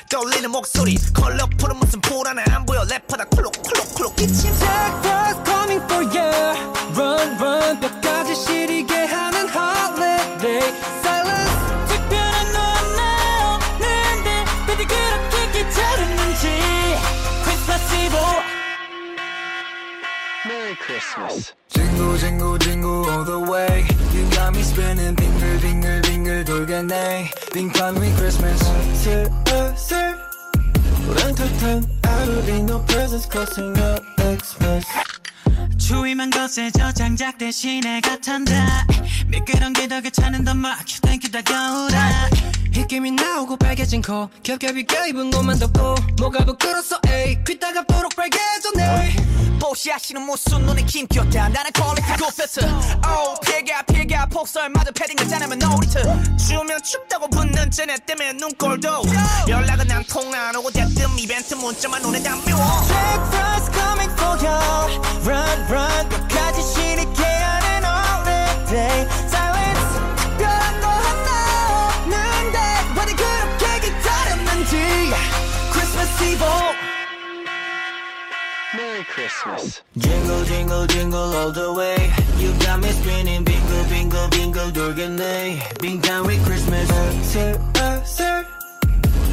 떠올리는 0.10 0.50
목소리. 0.50 0.98
컬러풀은 1.14 1.78
무슨 1.78 2.02
불안해. 2.02 2.44
안 2.50 2.66
보여. 2.66 2.82
랩하다. 2.82 3.30
콜록콜록콜록. 3.30 4.16
기침 4.16 4.52
Jackpot 4.58 5.46
coming 5.46 5.84
for 5.86 6.04
you. 6.18 6.74
Run 6.98 7.36
run. 7.40 7.80
뼈까지 7.80 8.34
시리게 8.36 9.06
하는 9.06 9.48
holiday 9.59 10.63
Silence 11.03 11.55
특별한 11.89 12.53
너와 12.53 13.59
나였는데 13.79 14.45
부디 14.67 14.85
그렇게 14.87 15.35
귀찮았는지 15.53 16.49
Christmas 17.45 17.95
Eve 17.95 18.19
Merry 20.47 20.77
Christmas. 20.77 21.55
Jingle 21.69 22.17
jingle 22.19 22.59
jingle 22.59 23.09
all 23.11 23.25
the 23.25 23.41
way 23.51 23.85
You 24.13 24.29
got 24.31 24.55
me 24.55 24.61
spinning 24.63 25.17
빙글 25.17 25.59
빙글 25.61 26.03
빙글 26.03 26.45
돌겠네 26.45 27.31
빙판위 27.53 28.15
Christmas 28.17 28.61
슬슬 29.03 30.17
우렁탕탕 31.09 31.95
Out 32.07 32.29
of 32.29 32.49
it, 32.49 32.63
no 32.63 32.79
presents 32.87 33.27
costing 33.27 33.77
up 33.79 34.03
Xmas 34.19 34.85
추위만 35.80 36.30
거세져 36.30 36.92
장작 36.92 37.38
대신에 37.38 38.02
같한다. 38.02 38.86
미끄럼 39.28 39.74
기덕에 39.74 40.10
차는 40.10 40.44
더 40.44 40.54
막혀 40.54 41.00
땡큐 41.02 41.32
다가오라 41.32 42.30
입김이 42.76 43.12
나오고 43.12 43.58
빨개진 43.58 44.02
코. 44.02 44.30
겹겹이 44.44 44.84
껴입은 44.86 45.34
옷만 45.34 45.60
덮고 45.60 45.96
뭐가 46.20 46.46
부끄러서 46.46 47.00
에이. 47.08 47.38
귀따가 47.46 47.84
도록 47.84 48.16
빨개졌네. 48.16 49.16
뽀시하시는 49.60 50.22
무슨 50.22 50.62
눈에 50.66 50.82
김겼다. 50.84 51.50
나는 51.50 51.72
퀄리티 51.72 52.14
굿패스. 52.14 52.62
오 52.62 53.36
피가 53.42 53.84
피가. 53.84 54.26
폭설 54.28 54.70
마저 54.70 54.92
패딩을 54.92 55.28
짜내면 55.28 55.60
놀이트 55.60 56.02
추우면 56.38 56.82
춥다고 56.84 57.28
붙는 57.30 57.72
쟤네 57.72 57.98
때문에 58.06 58.34
눈꼴도. 58.34 59.02
연락은 59.48 59.92
안 59.92 60.04
통화 60.06 60.50
안 60.50 60.56
오고 60.56 60.72
대뜸 60.72 61.18
이벤트 61.18 61.56
문자만 61.56 62.02
눈에 62.02 62.22
담겨. 62.22 62.56
Breakfast 62.88 63.72
coming 63.74 64.12
for 64.14 64.38
you 64.46 65.02
Run 65.26 65.60
run. 65.70 66.10
끝까지 66.10 66.62
시리게 66.62 67.24
하는 67.24 67.84
holiday 67.84 69.08
Silence 69.28 69.54
특 69.54 69.59
Christmas 76.09 76.23
Eve 76.23 76.41
Merry 78.75 79.05
Christmas. 79.05 79.83
Jingle 79.99 80.45
jingle 80.45 80.87
jingle 80.87 81.37
all 81.37 81.51
the 81.53 81.75
way 81.75 82.11
You 82.39 82.55
got 82.65 82.81
me 82.81 82.89
spinning 82.89 83.45
bingle 83.45 83.85
bingle 83.93 84.29
bingle 84.31 84.73
돌겠네 84.73 85.75
빙판 85.83 86.25
with 86.25 86.43
Christmas 86.47 86.89
슬슬 86.89 88.47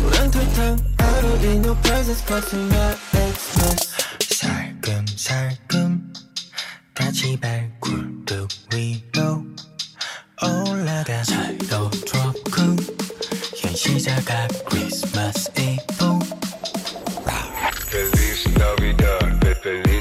우렁탕탕 0.03 0.75
Out 0.99 1.23
of 1.23 1.45
it 1.45 1.59
no 1.63 1.73
presents 1.83 2.21
costing 2.27 2.69
up 2.73 2.99
Xmas 3.15 3.87
살금살금 4.35 6.13
다시 6.93 7.39
발굴뚝 7.39 8.49
위로 8.75 9.45
올라가 10.43 11.23
살도 11.23 11.89
조금 11.91 12.75
현시자가 13.55 14.49
Christmas 14.67 15.49
Eve 15.57 15.61
Feliz 15.87 15.94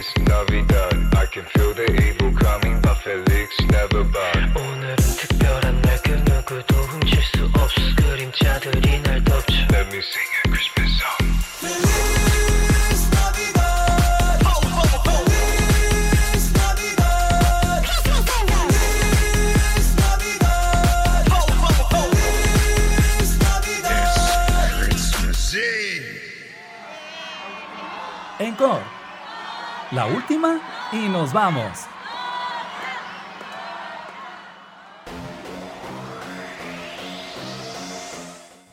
Feliz 0.04 0.06
Navidad. 0.28 1.14
I 1.16 1.26
can 1.26 1.44
feel 1.44 1.72
the 1.74 1.86
evil 2.06 2.32
coming, 2.38 2.80
but 2.82 2.96
Felix 2.98 3.48
never 3.70 4.04
bad. 4.04 4.52
오늘은 4.56 4.96
특별한 4.96 5.82
날 5.82 6.00
그 6.02 6.10
누구도 6.10 6.74
훔칠 6.74 7.22
수 7.22 7.44
없어 7.54 7.80
그림자들이 7.96 9.02
날 9.02 9.13
La 29.95 30.07
última 30.07 30.59
y 30.91 31.07
nos 31.07 31.31
vamos. 31.31 31.85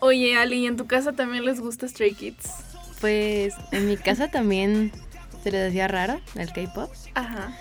Oye, 0.01 0.37
Ali, 0.37 0.65
¿y 0.65 0.67
en 0.67 0.77
tu 0.77 0.89
casa 0.89 1.13
también 1.13 1.45
les 1.45 1.61
gusta 1.61 1.87
Stray 1.87 2.15
Kids? 2.15 2.51
Pues 3.01 3.55
en 3.71 3.87
mi 3.87 3.97
casa 3.99 4.33
también 4.33 4.91
se 5.45 5.53
les 5.53 5.69
hacía 5.69 5.87
raro 5.87 6.21
el 6.35 6.53
K-pop. 6.53 6.91
Ajá. 7.15 7.57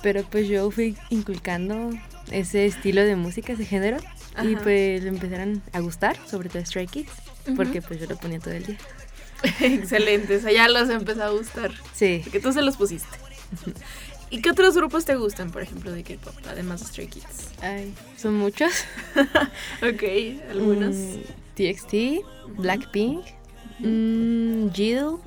Pero 0.00 0.22
pues 0.22 0.48
yo 0.48 0.70
fui 0.70 0.96
inculcando 1.10 1.90
ese 2.30 2.64
estilo 2.64 3.04
de 3.04 3.16
música, 3.16 3.52
ese 3.52 3.66
género. 3.66 3.98
Y 4.42 4.54
Ajá. 4.54 4.62
pues 4.62 5.02
le 5.02 5.10
empezaron 5.10 5.62
a 5.74 5.80
gustar, 5.80 6.16
sobre 6.26 6.48
todo 6.48 6.64
Stray 6.64 6.86
Kids. 6.86 7.12
Porque 7.54 7.82
pues 7.82 8.00
yo 8.00 8.06
lo 8.06 8.16
ponía 8.16 8.40
todo 8.40 8.54
el 8.54 8.64
día. 8.64 8.78
Excelente, 9.60 10.36
o 10.36 10.40
sea, 10.40 10.52
ya 10.52 10.68
los 10.68 10.88
empezó 10.90 11.24
a 11.24 11.30
gustar. 11.30 11.72
Sí. 11.92 12.20
Porque 12.24 12.40
tú 12.40 12.52
se 12.52 12.62
los 12.62 12.76
pusiste. 12.76 13.16
¿Y 14.30 14.40
qué 14.40 14.50
otros 14.50 14.74
grupos 14.74 15.04
te 15.04 15.14
gustan, 15.14 15.50
por 15.50 15.62
ejemplo, 15.62 15.92
de 15.92 16.02
K-pop, 16.02 16.34
además 16.48 16.80
de 16.80 16.86
Stray 16.86 17.06
Kids? 17.06 17.50
Ay, 17.62 17.94
son 18.16 18.34
muchos. 18.34 18.72
ok, 19.82 20.02
algunos. 20.50 20.94
Mm, 20.96 21.20
TXT, 21.54 22.24
Blackpink, 22.58 23.24
mm, 23.78 24.70
Jill, 24.72 25.18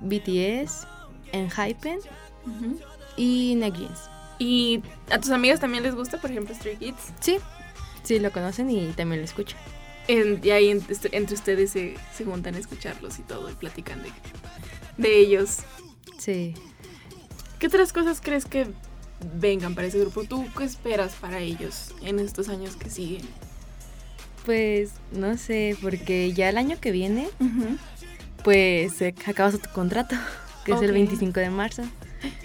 BTS, 0.00 0.86
Enhypen 1.32 1.98
Ujú. 2.46 2.78
y 3.16 3.54
NextJeans. 3.56 4.10
¿Y 4.38 4.82
a 5.10 5.18
tus 5.18 5.30
amigas 5.30 5.58
también 5.60 5.82
les 5.82 5.94
gusta, 5.94 6.20
por 6.20 6.30
ejemplo, 6.30 6.54
Stray 6.54 6.76
Kids? 6.76 7.12
Sí, 7.20 7.38
sí 8.04 8.18
lo 8.18 8.30
conocen 8.30 8.70
y 8.70 8.86
también 8.92 9.22
lo 9.22 9.24
escuchan. 9.24 9.58
En- 10.08 10.40
y 10.42 10.50
ahí 10.50 10.70
entre 10.70 11.34
ustedes 11.34 11.70
se, 11.70 11.96
se 12.16 12.24
juntan 12.24 12.54
a 12.54 12.58
escucharlos 12.58 13.18
y 13.18 13.22
todo, 13.22 13.50
y 13.50 13.54
platican 13.54 14.02
de, 14.02 14.10
de 14.98 15.18
ellos. 15.18 15.58
Sí. 16.18 16.54
¿Qué 17.58 17.66
otras 17.68 17.92
cosas 17.92 18.20
crees 18.22 18.44
que 18.44 18.68
vengan 19.40 19.74
para 19.74 19.86
ese 19.88 19.98
grupo? 19.98 20.24
¿Tú 20.24 20.46
qué 20.56 20.64
esperas 20.64 21.14
para 21.14 21.38
ellos 21.40 21.94
en 22.02 22.18
estos 22.18 22.48
años 22.48 22.76
que 22.76 22.90
siguen? 22.90 23.22
Pues 24.44 24.90
no 25.10 25.36
sé, 25.38 25.76
porque 25.82 26.32
ya 26.32 26.48
el 26.50 26.56
año 26.56 26.78
que 26.80 26.92
viene, 26.92 27.28
pues 28.44 28.92
se 28.94 29.08
acaba 29.26 29.50
su 29.50 29.58
contrato, 29.74 30.14
que 30.64 30.72
es 30.72 30.80
el 30.82 30.90
Ok. 30.90 30.94
25 30.94 31.40
de 31.40 31.50
marzo. 31.50 31.82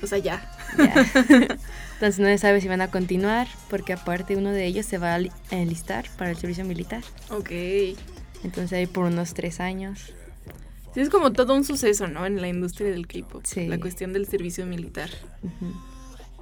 O 0.02 0.08
sea, 0.08 0.18
ya. 0.18 0.50
Ya. 0.78 0.94
Entonces 1.94 2.20
no 2.20 2.26
se 2.28 2.38
sabe 2.38 2.62
si 2.62 2.68
van 2.68 2.82
a 2.82 2.90
continuar, 2.90 3.48
porque 3.70 3.94
aparte 3.94 4.36
uno 4.36 4.52
de 4.52 4.66
ellos 4.66 4.86
se 4.86 4.98
va 4.98 5.14
a 5.16 5.20
li- 5.20 5.32
a 5.52 5.56
enlistar 5.58 6.06
para 6.18 6.32
el 6.32 6.38
servicio 6.38 6.66
militar. 6.66 7.04
Ok. 7.30 7.52
Entonces 8.44 8.74
ahí 8.74 8.88
por 8.88 9.06
unos 9.06 9.34
tres 9.36 9.60
años. 9.60 10.14
Sí, 10.94 11.00
es 11.02 11.10
como 11.10 11.32
todo 11.32 11.54
un 11.56 11.64
suceso, 11.64 12.08
¿no? 12.08 12.26
En 12.26 12.42
la 12.42 12.48
industria 12.48 12.90
del 12.90 13.06
K-pop. 13.08 13.44
Sí. 13.46 13.68
La 13.68 13.80
cuestión 13.80 14.14
del 14.14 14.28
servicio 14.28 14.66
militar. 14.66 15.10
Ujú. 15.44 15.74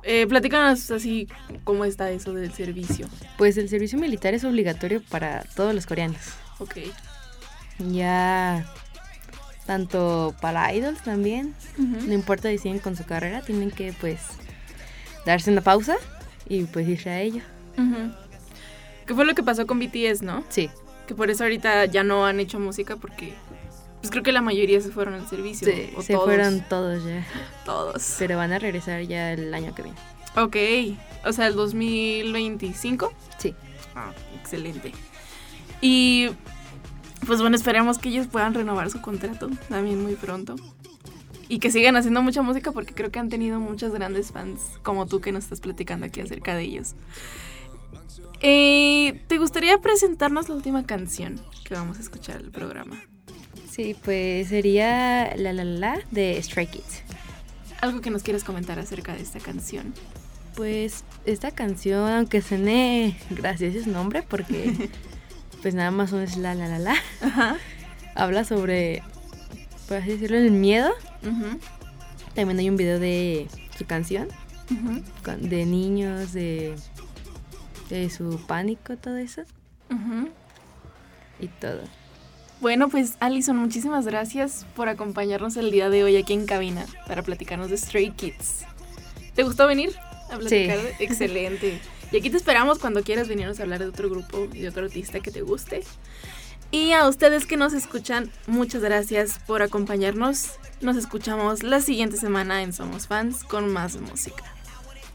Eh, 0.03 0.25
platícanos 0.27 0.89
así 0.91 1.27
cómo 1.65 1.83
está 1.83 2.09
eso 2.09 2.33
del 2.33 2.53
servicio. 2.53 3.07
Pues 3.37 3.57
el 3.57 3.67
servicio 3.67 3.99
militar 3.99 4.33
es 4.33 4.45
obligatorio 4.45 5.03
para 5.09 5.43
todos 5.55 5.75
los 5.75 5.85
coreanos. 5.85 6.21
Ok. 6.59 6.77
Ya 7.91 8.65
tanto 9.69 10.33
para 10.41 10.73
idols 10.73 10.99
también, 11.03 11.53
no 11.77 12.11
importa 12.11 12.49
si 12.49 12.57
siguen 12.57 12.79
con 12.79 12.95
su 12.95 13.05
carrera, 13.05 13.41
tienen 13.43 13.69
que 13.69 13.93
pues 13.93 14.17
darse 15.27 15.51
una 15.51 15.61
pausa 15.61 15.95
y 16.47 16.63
pues 16.63 16.87
irse 16.87 17.11
a 17.11 17.21
ello. 17.21 17.43
Ujú. 17.77 18.11
¿Qué 19.05 19.13
fue 19.13 19.25
lo 19.25 19.35
que 19.35 19.43
pasó 19.43 19.67
con 19.67 19.77
BTS, 19.77 20.23
no? 20.23 20.43
Sí. 20.49 20.71
Que 21.05 21.13
por 21.13 21.29
eso 21.29 21.43
ahorita 21.43 21.85
ya 21.85 22.03
no 22.03 22.25
han 22.25 22.39
hecho 22.39 22.59
música 22.59 22.95
porque 22.95 23.35
pues 23.99 24.09
creo 24.09 24.23
que 24.23 24.31
la 24.31 24.41
mayoría 24.41 24.81
se 24.81 24.89
fueron 24.89 25.13
al 25.13 25.27
servicio. 25.29 25.67
Sí, 25.67 25.91
o 25.95 26.01
se 26.01 26.13
todos. 26.13 26.25
fueron 26.25 26.61
todos 26.67 27.05
ya. 27.05 27.23
Todos. 27.63 28.15
Pero 28.17 28.37
van 28.37 28.51
a 28.51 28.57
regresar 28.57 29.03
ya 29.03 29.33
el 29.33 29.53
año 29.53 29.75
que 29.75 29.83
viene. 29.83 29.99
Ok. 30.35 30.97
O 31.27 31.31
sea, 31.31 31.45
el 31.45 31.53
2025. 31.53 33.13
Sí. 33.37 33.53
Ah, 33.93 34.13
excelente. 34.41 34.93
Y 35.79 36.31
pues 37.25 37.41
bueno, 37.41 37.55
esperemos 37.55 37.97
que 37.97 38.09
ellos 38.09 38.27
puedan 38.27 38.53
renovar 38.53 38.89
su 38.89 39.01
contrato 39.01 39.49
también 39.67 40.01
muy 40.01 40.15
pronto. 40.15 40.55
Y 41.47 41.59
que 41.59 41.71
sigan 41.71 41.95
haciendo 41.95 42.21
mucha 42.21 42.43
música 42.43 42.71
porque 42.71 42.93
creo 42.93 43.09
que 43.11 43.17
han 43.17 43.29
tenido 43.29 43.59
muchos 43.59 43.91
grandes 43.91 44.31
fans 44.31 44.61
como 44.83 45.07
tú 45.07 45.19
que 45.19 45.31
nos 45.31 45.45
estás 45.45 45.61
platicando 45.61 46.05
aquí 46.05 46.21
acerca 46.21 46.55
de 46.55 46.63
ellos. 46.63 46.93
Eh, 48.41 49.21
¿Te 49.27 49.37
gustaría 49.37 49.77
presentarnos 49.79 50.47
la 50.47 50.55
última 50.55 50.85
canción 50.85 51.41
que 51.65 51.73
vamos 51.73 51.97
a 51.97 52.01
escuchar 52.01 52.37
el 52.41 52.51
programa? 52.51 53.01
Sí, 53.69 53.95
pues 54.03 54.49
sería 54.49 55.35
La 55.35 55.51
La 55.53 55.63
La 55.63 55.99
de 56.11 56.41
Stray 56.41 56.67
Kids. 56.67 57.03
Algo 57.81 58.01
que 58.01 58.11
nos 58.11 58.23
quieras 58.23 58.43
comentar 58.43 58.79
acerca 58.79 59.13
de 59.13 59.21
esta 59.23 59.39
canción. 59.39 59.93
Pues 60.55 61.03
esta 61.25 61.51
canción, 61.51 62.09
aunque 62.11 62.41
suene 62.41 63.17
gracioso 63.29 63.83
su 63.83 63.91
nombre, 63.91 64.23
porque 64.23 64.89
pues 65.61 65.73
nada 65.75 65.91
más 65.91 66.11
es 66.13 66.37
la 66.37 66.55
la 66.55 66.67
la 66.67 66.79
la, 66.79 66.95
habla 68.15 68.43
sobre, 68.45 69.03
por 69.87 69.97
así 69.97 70.11
decirlo, 70.11 70.37
el 70.37 70.51
miedo. 70.51 70.91
Ujú, 71.23 71.59
También 72.35 72.59
hay 72.59 72.69
un 72.69 72.77
video 72.77 72.99
de 72.99 73.47
su 73.77 73.85
canción, 73.85 74.27
con- 75.23 75.49
de 75.49 75.65
niños, 75.65 76.33
de, 76.33 76.75
de 77.89 78.09
su 78.09 78.39
pánico, 78.47 78.97
todo 78.97 79.17
eso, 79.17 79.41
ujú. 79.91 80.29
y 81.39 81.47
todo. 81.47 81.81
Bueno, 82.61 82.89
pues 82.89 83.15
Alison, 83.21 83.55
muchísimas 83.55 84.05
gracias 84.05 84.65
por 84.75 84.89
acompañarnos 84.89 85.55
el 85.55 85.71
día 85.71 85.89
de 85.89 86.03
hoy 86.03 86.17
aquí 86.17 86.33
en 86.33 86.45
cabina 86.45 86.85
para 87.07 87.23
platicarnos 87.23 87.69
de 87.69 87.77
Stray 87.77 88.11
Kids. 88.11 88.65
¿Te 89.33 89.43
gustó 89.43 89.65
venir 89.65 89.91
a 90.29 90.37
platicar? 90.37 90.77
Sí. 90.79 90.87
Excelente. 91.03 91.79
Y 92.11 92.17
aquí 92.17 92.29
te 92.29 92.37
esperamos 92.37 92.79
cuando 92.79 93.03
quieras 93.03 93.27
venirnos 93.27 93.59
a 93.59 93.63
hablar 93.63 93.79
de 93.79 93.87
otro 93.87 94.09
grupo 94.09 94.47
y 94.53 94.59
de 94.59 94.69
otro 94.69 94.85
artista 94.85 95.19
que 95.19 95.31
te 95.31 95.41
guste. 95.41 95.83
Y 96.71 96.91
a 96.91 97.07
ustedes 97.07 97.45
que 97.45 97.57
nos 97.57 97.73
escuchan, 97.73 98.31
muchas 98.45 98.81
gracias 98.81 99.39
por 99.39 99.61
acompañarnos. 99.61 100.51
Nos 100.81 100.97
escuchamos 100.97 101.63
la 101.63 101.81
siguiente 101.81 102.17
semana 102.17 102.61
en 102.61 102.73
Somos 102.73 103.07
Fans 103.07 103.43
con 103.43 103.71
más 103.73 103.97
música. 103.97 104.43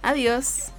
Adiós. 0.03 0.72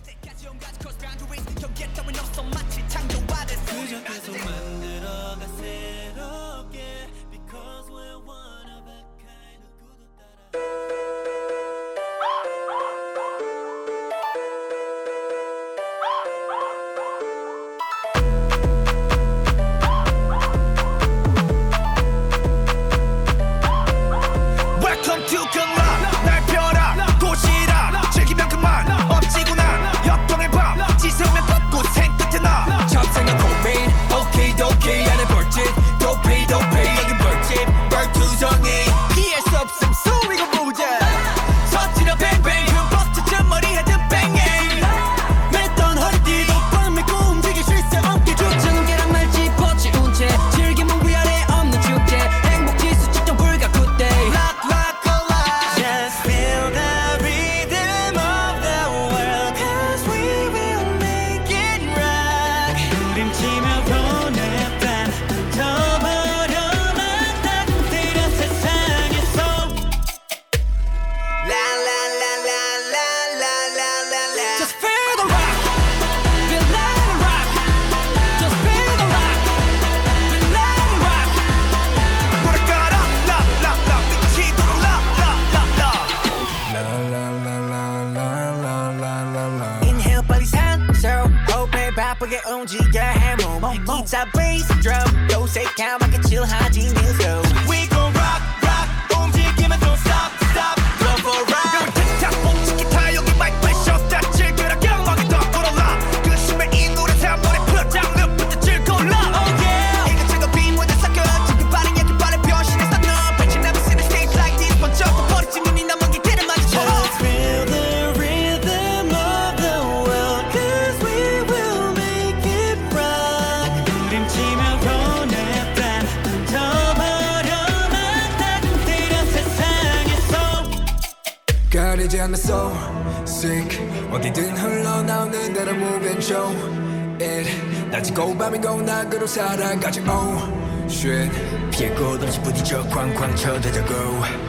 It. 137.22 137.89
낮이고 137.91 138.38
밤이고 138.38 138.82
낙으로 138.82 139.28
살아가지 139.28 140.01
oh 140.01 140.43
shit. 140.89 141.32
피해 141.72 141.89
곳없이 141.91 142.39
부딪혀 142.41 142.84
쾅쾅 142.84 143.36
쳐대자고. 143.36 144.45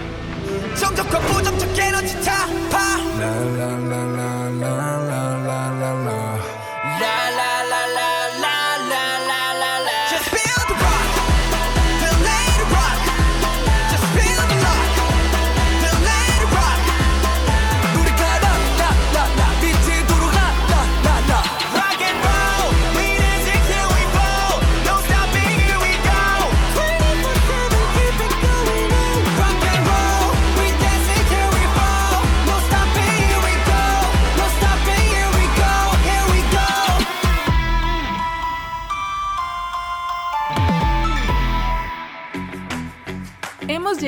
정적과 0.78 1.18
부정적 1.20 1.78
에너지 1.78 2.20
타파 2.22 2.96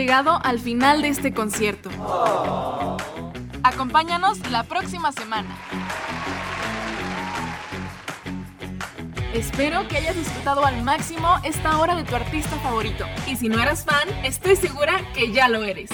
llegado 0.08 0.40
al 0.42 0.58
final 0.58 1.02
de 1.02 1.08
este 1.08 1.34
concierto. 1.34 1.90
Acompáñanos 3.62 4.38
la 4.50 4.62
próxima 4.62 5.12
semana. 5.12 5.54
Espero 9.34 9.86
que 9.86 9.98
hayas 9.98 10.16
disfrutado 10.16 10.64
al 10.64 10.82
máximo 10.82 11.36
esta 11.44 11.78
hora 11.78 11.94
de 11.94 12.04
tu 12.04 12.16
artista 12.16 12.56
favorito. 12.60 13.04
Y 13.26 13.36
si 13.36 13.50
no 13.50 13.60
eras 13.60 13.84
fan, 13.84 14.08
estoy 14.24 14.56
segura 14.56 14.98
que 15.12 15.30
ya 15.30 15.46
lo 15.50 15.62
eres. 15.62 15.90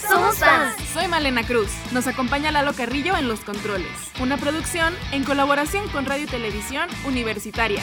Somos 0.00 0.38
fans. 0.38 0.74
Soy 0.92 1.06
Malena 1.06 1.44
Cruz. 1.44 1.70
Nos 1.92 2.08
acompaña 2.08 2.50
Lalo 2.50 2.72
Carrillo 2.72 3.16
en 3.16 3.28
Los 3.28 3.42
Controles. 3.42 4.10
Una 4.20 4.38
producción 4.38 4.92
en 5.12 5.22
colaboración 5.22 5.88
con 5.90 6.04
Radio 6.04 6.24
y 6.24 6.26
Televisión 6.26 6.88
Universitaria. 7.06 7.80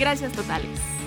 Gracias 0.00 0.32
totales. 0.32 0.99